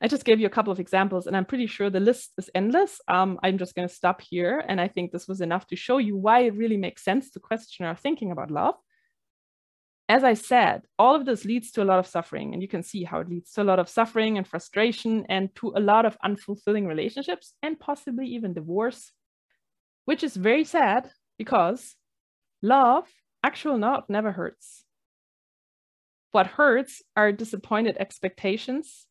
I 0.01 0.07
just 0.07 0.25
gave 0.25 0.39
you 0.39 0.47
a 0.47 0.51
couple 0.51 0.71
of 0.71 0.79
examples, 0.79 1.27
and 1.27 1.37
I'm 1.37 1.45
pretty 1.45 1.67
sure 1.67 1.89
the 1.89 1.99
list 1.99 2.31
is 2.37 2.49
endless. 2.55 2.99
Um, 3.07 3.39
I'm 3.43 3.57
just 3.57 3.75
going 3.75 3.87
to 3.87 3.93
stop 3.93 4.21
here. 4.21 4.63
And 4.67 4.81
I 4.81 4.87
think 4.87 5.11
this 5.11 5.27
was 5.27 5.41
enough 5.41 5.67
to 5.67 5.75
show 5.75 5.99
you 5.99 6.17
why 6.17 6.41
it 6.41 6.55
really 6.55 6.77
makes 6.77 7.03
sense 7.03 7.29
to 7.31 7.39
question 7.39 7.85
our 7.85 7.95
thinking 7.95 8.31
about 8.31 8.51
love. 8.51 8.75
As 10.09 10.23
I 10.23 10.33
said, 10.33 10.81
all 10.99 11.15
of 11.15 11.25
this 11.25 11.45
leads 11.45 11.71
to 11.71 11.83
a 11.83 11.85
lot 11.85 11.99
of 11.99 12.07
suffering, 12.07 12.53
and 12.53 12.61
you 12.61 12.67
can 12.67 12.83
see 12.83 13.03
how 13.03 13.19
it 13.19 13.29
leads 13.29 13.53
to 13.53 13.61
a 13.61 13.63
lot 13.63 13.79
of 13.79 13.87
suffering 13.87 14.37
and 14.37 14.45
frustration 14.45 15.25
and 15.29 15.55
to 15.55 15.73
a 15.75 15.79
lot 15.79 16.05
of 16.05 16.17
unfulfilling 16.25 16.87
relationships 16.87 17.53
and 17.63 17.79
possibly 17.79 18.27
even 18.27 18.53
divorce, 18.53 19.13
which 20.05 20.23
is 20.23 20.35
very 20.35 20.65
sad 20.65 21.09
because 21.37 21.95
Love, 22.61 23.07
actual 23.43 23.79
love, 23.79 24.03
never 24.07 24.31
hurts. 24.31 24.85
What 26.31 26.47
hurts 26.47 27.01
are 27.15 27.31
disappointed 27.31 27.97
expectations, 27.99 29.05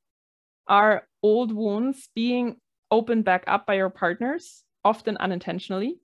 are 0.66 1.06
old 1.22 1.52
wounds 1.52 2.08
being 2.14 2.56
opened 2.90 3.24
back 3.24 3.44
up 3.46 3.66
by 3.66 3.74
your 3.74 3.90
partners, 3.90 4.64
often 4.84 5.16
unintentionally. 5.18 6.00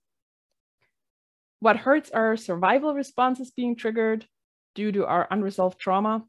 What 1.59 1.77
hurts 1.77 2.11
are 2.11 2.37
survival 2.37 2.93
responses 2.93 3.49
being 3.49 3.75
triggered 3.75 4.27
due 4.75 4.91
to 4.91 5.05
our 5.07 5.27
unresolved 5.31 5.79
trauma. 5.79 6.25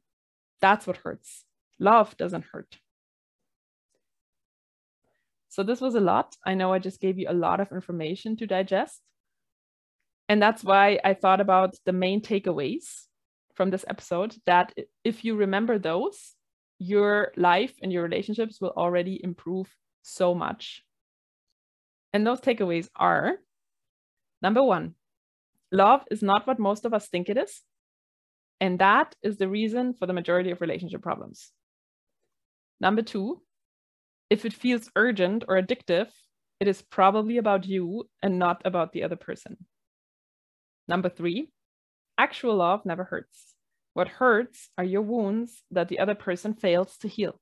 That's 0.61 0.87
what 0.87 0.99
hurts. 0.99 1.45
Love 1.79 2.17
doesn't 2.17 2.47
hurt. 2.53 2.79
So, 5.51 5.63
this 5.63 5.81
was 5.81 5.95
a 5.95 6.01
lot. 6.01 6.37
I 6.47 6.55
know 6.55 6.73
I 6.73 6.79
just 6.79 7.01
gave 7.01 7.19
you 7.19 7.27
a 7.29 7.33
lot 7.33 7.61
of 7.61 7.73
information 7.73 8.37
to 8.37 8.47
digest. 8.47 9.03
And 10.29 10.41
that's 10.41 10.63
why 10.63 11.01
I 11.05 11.15
thought 11.15 11.41
about 11.41 11.75
the 11.85 11.93
main 11.93 12.21
takeaways 12.23 13.08
from 13.59 13.71
this 13.71 13.85
episode 13.89 14.37
that 14.47 14.73
if 15.03 15.25
you 15.25 15.35
remember 15.35 15.81
those, 15.81 16.37
your 16.79 17.33
life 17.37 17.75
and 17.83 17.93
your 17.93 18.05
relationships 18.05 18.61
will 18.61 18.73
already 18.77 19.21
improve 19.23 19.67
so 20.03 20.33
much. 20.33 20.85
And 22.13 22.25
those 22.25 22.41
takeaways 22.41 22.89
are 22.95 23.33
number 24.41 24.63
one, 24.63 24.95
love 25.73 26.05
is 26.09 26.23
not 26.23 26.47
what 26.47 26.61
most 26.61 26.85
of 26.85 26.95
us 26.95 27.09
think 27.09 27.29
it 27.29 27.37
is. 27.37 27.63
And 28.61 28.79
that 28.79 29.17
is 29.25 29.39
the 29.39 29.49
reason 29.49 29.93
for 29.93 30.07
the 30.07 30.13
majority 30.13 30.53
of 30.53 30.61
relationship 30.61 31.03
problems. 31.03 31.51
Number 32.81 33.03
two, 33.03 33.43
if 34.31 34.45
it 34.45 34.53
feels 34.53 34.89
urgent 34.95 35.45
or 35.49 35.61
addictive, 35.61 36.11
it 36.61 36.69
is 36.69 36.81
probably 36.83 37.39
about 37.39 37.67
you 37.67 38.09
and 38.23 38.39
not 38.39 38.63
about 38.65 38.93
the 38.93 39.03
other 39.03 39.17
person. 39.17 39.57
Number 40.87 41.09
three, 41.09 41.51
actual 42.19 42.57
love 42.57 42.85
never 42.85 43.05
hurts. 43.05 43.55
What 43.95 44.09
hurts 44.09 44.69
are 44.77 44.85
your 44.85 45.03
wounds 45.03 45.63
that 45.71 45.89
the 45.89 45.99
other 45.99 46.15
person 46.15 46.55
fails 46.55 46.97
to 46.99 47.09
heal. 47.09 47.41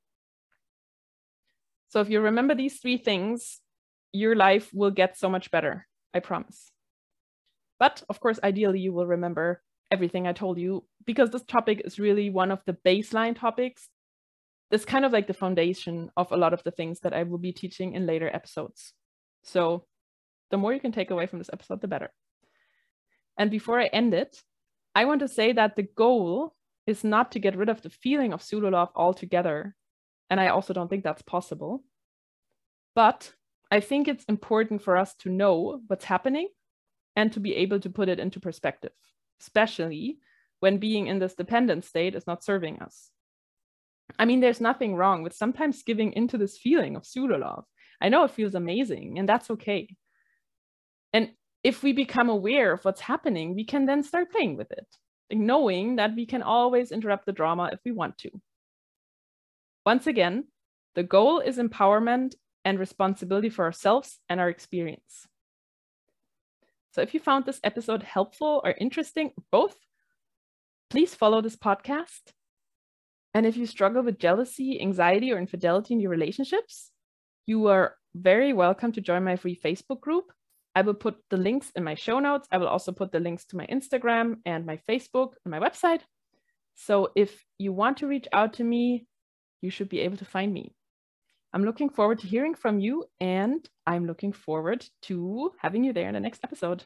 So 1.89 2.01
if 2.01 2.09
you 2.09 2.20
remember 2.20 2.55
these 2.55 2.79
three 2.79 2.99
things, 2.99 3.61
your 4.12 4.35
life 4.37 4.70
will 4.72 4.91
get 4.91 5.18
so 5.18 5.29
much 5.29 5.51
better. 5.51 5.87
I 6.14 6.20
promise. 6.20 6.70
But 7.79 8.03
of 8.09 8.20
course, 8.20 8.41
ideally, 8.43 8.81
you 8.81 8.93
will 8.93 9.07
remember 9.07 9.62
everything 9.91 10.27
I 10.27 10.33
told 10.33 10.59
you 10.59 10.85
because 11.05 11.31
this 11.31 11.45
topic 11.45 11.83
is 11.85 11.99
really 11.99 12.31
one 12.31 12.51
of 12.51 12.62
the 12.66 12.77
baseline 12.85 13.39
topics. 13.39 13.89
It's 14.70 14.85
kind 14.85 15.05
of 15.05 15.12
like 15.12 15.27
the 15.27 15.35
foundation 15.35 16.11
of 16.16 16.33
a 16.33 16.37
lot 16.37 16.53
of 16.53 16.62
the 16.64 16.70
things 16.70 17.01
that 17.01 17.12
I 17.12 17.22
will 17.22 17.39
be 17.39 17.53
teaching 17.53 17.95
in 17.95 18.07
later 18.07 18.29
episodes. 18.33 18.93
So 19.45 19.85
the 20.51 20.57
more 20.57 20.72
you 20.72 20.81
can 20.81 20.93
take 20.93 21.11
away 21.11 21.27
from 21.27 21.39
this 21.39 21.51
episode, 21.53 21.81
the 21.81 21.89
better. 21.89 22.11
And 23.39 23.51
before 23.51 23.79
I 23.79 23.87
end 23.87 24.14
it, 24.14 24.43
I 24.97 25.05
want 25.05 25.20
to 25.20 25.28
say 25.28 25.53
that 25.53 25.76
the 25.76 25.82
goal 25.82 26.55
is 26.86 27.05
not 27.05 27.32
to 27.32 27.38
get 27.38 27.55
rid 27.55 27.68
of 27.68 27.82
the 27.82 27.90
feeling 27.90 28.32
of 28.32 28.42
pseudo 28.42 28.70
love 28.70 28.88
altogether. 28.97 29.76
And 30.30 30.40
I 30.40 30.49
also 30.49 30.72
don't 30.72 30.88
think 30.88 31.05
that's 31.05 31.20
possible. 31.20 31.84
But 32.94 33.30
I 33.70 33.80
think 33.80 34.09
it's 34.09 34.24
important 34.24 34.80
for 34.80 34.97
us 34.97 35.14
to 35.16 35.28
know 35.28 35.82
what's 35.88 36.07
happening 36.07 36.49
and 37.14 37.30
to 37.34 37.40
be 37.40 37.57
able 37.57 37.78
to 37.80 37.90
put 37.90 38.09
it 38.09 38.18
into 38.18 38.40
perspective, 38.40 38.92
especially 39.38 40.18
when 40.61 40.78
being 40.78 41.09
in 41.09 41.18
this 41.18 41.34
dependent 41.34 41.84
state 41.84 42.14
is 42.14 42.26
not 42.26 42.42
serving 42.42 42.80
us. 42.80 43.11
I 44.18 44.24
mean, 44.24 44.40
there's 44.40 44.62
nothing 44.62 44.97
wrong 44.97 45.22
with 45.22 45.34
sometimes 45.34 45.82
giving 45.82 46.14
into 46.14 46.38
this 46.38 46.57
feeling 46.57 46.97
of 46.97 47.05
pseudo 47.05 47.36
love. 47.36 47.66
I 48.01 48.09
know 48.09 48.24
it 48.24 48.30
feels 48.30 48.55
amazing, 48.55 49.18
and 49.18 49.28
that's 49.28 49.51
okay. 49.51 49.94
If 51.62 51.82
we 51.82 51.92
become 51.92 52.28
aware 52.28 52.72
of 52.72 52.84
what's 52.84 53.00
happening, 53.00 53.54
we 53.54 53.64
can 53.64 53.86
then 53.86 54.02
start 54.02 54.30
playing 54.30 54.57
with 54.57 54.70
it, 54.70 54.86
knowing 55.30 55.96
that 55.96 56.14
we 56.14 56.26
can 56.26 56.42
always 56.42 56.92
interrupt 56.92 57.26
the 57.26 57.32
drama 57.32 57.70
if 57.72 57.80
we 57.84 57.92
want 57.92 58.18
to. 58.18 58.30
Once 59.84 60.07
again, 60.07 60.44
the 60.94 61.02
goal 61.02 61.40
is 61.40 61.59
empowerment 61.59 62.34
and 62.64 62.78
responsibility 62.78 63.48
for 63.48 63.64
ourselves 63.64 64.18
and 64.28 64.40
our 64.40 64.48
experience. 64.48 65.26
So 66.92 67.02
if 67.02 67.14
you 67.14 67.20
found 67.20 67.44
this 67.44 67.61
episode 67.62 68.02
helpful 68.02 68.61
or 68.64 68.70
interesting, 68.70 69.32
both, 69.52 69.76
please 70.88 71.14
follow 71.14 71.42
this 71.42 71.57
podcast. 71.57 72.32
And 73.34 73.44
if 73.44 73.57
you 73.57 73.66
struggle 73.66 74.02
with 74.02 74.18
jealousy, 74.18 74.80
anxiety, 74.80 75.30
or 75.30 75.38
infidelity 75.38 75.92
in 75.92 76.00
your 76.00 76.11
relationships, 76.11 76.90
you 77.44 77.66
are 77.66 77.96
very 78.14 78.54
welcome 78.54 78.92
to 78.92 79.02
join 79.02 79.24
my 79.24 79.36
free 79.36 79.61
Facebook 79.62 80.00
group. 80.00 80.32
I 80.77 80.83
will 80.83 80.95
put 80.95 81.16
the 81.31 81.39
links 81.39 81.72
in 81.74 81.83
my 81.83 81.95
show 81.95 82.20
notes. 82.20 82.47
I 82.53 82.59
will 82.59 82.68
also 82.68 82.93
put 82.93 83.11
the 83.11 83.18
links 83.18 83.47
to 83.47 83.57
my 83.57 83.66
Instagram 83.66 84.37
and 84.45 84.66
my 84.66 84.79
Facebook 84.89 85.33
and 85.43 85.51
my 85.51 85.59
website. 85.59 86.03
So 86.74 87.09
if 87.16 87.45
you 87.59 87.72
want 87.72 87.97
to 87.99 88.07
reach 88.07 88.29
out 88.33 88.53
to 88.55 88.64
me, 88.64 89.07
you 89.62 89.70
should 89.70 89.89
be 89.89 90.01
able 90.01 90.18
to 90.18 90.27
find 90.27 90.53
me. 90.53 90.74
I'm 91.55 91.64
looking 91.64 91.89
forward 91.89 92.18
to 92.18 92.27
hearing 92.27 92.55
from 92.55 92.79
you, 92.79 93.07
and 93.18 93.66
I'm 93.87 94.07
looking 94.07 94.33
forward 94.33 94.87
to 95.05 95.53
having 95.59 95.83
you 95.83 95.95
there 95.95 96.09
in 96.09 96.14
the 96.14 96.20
next 96.20 96.45
episode. 96.45 96.85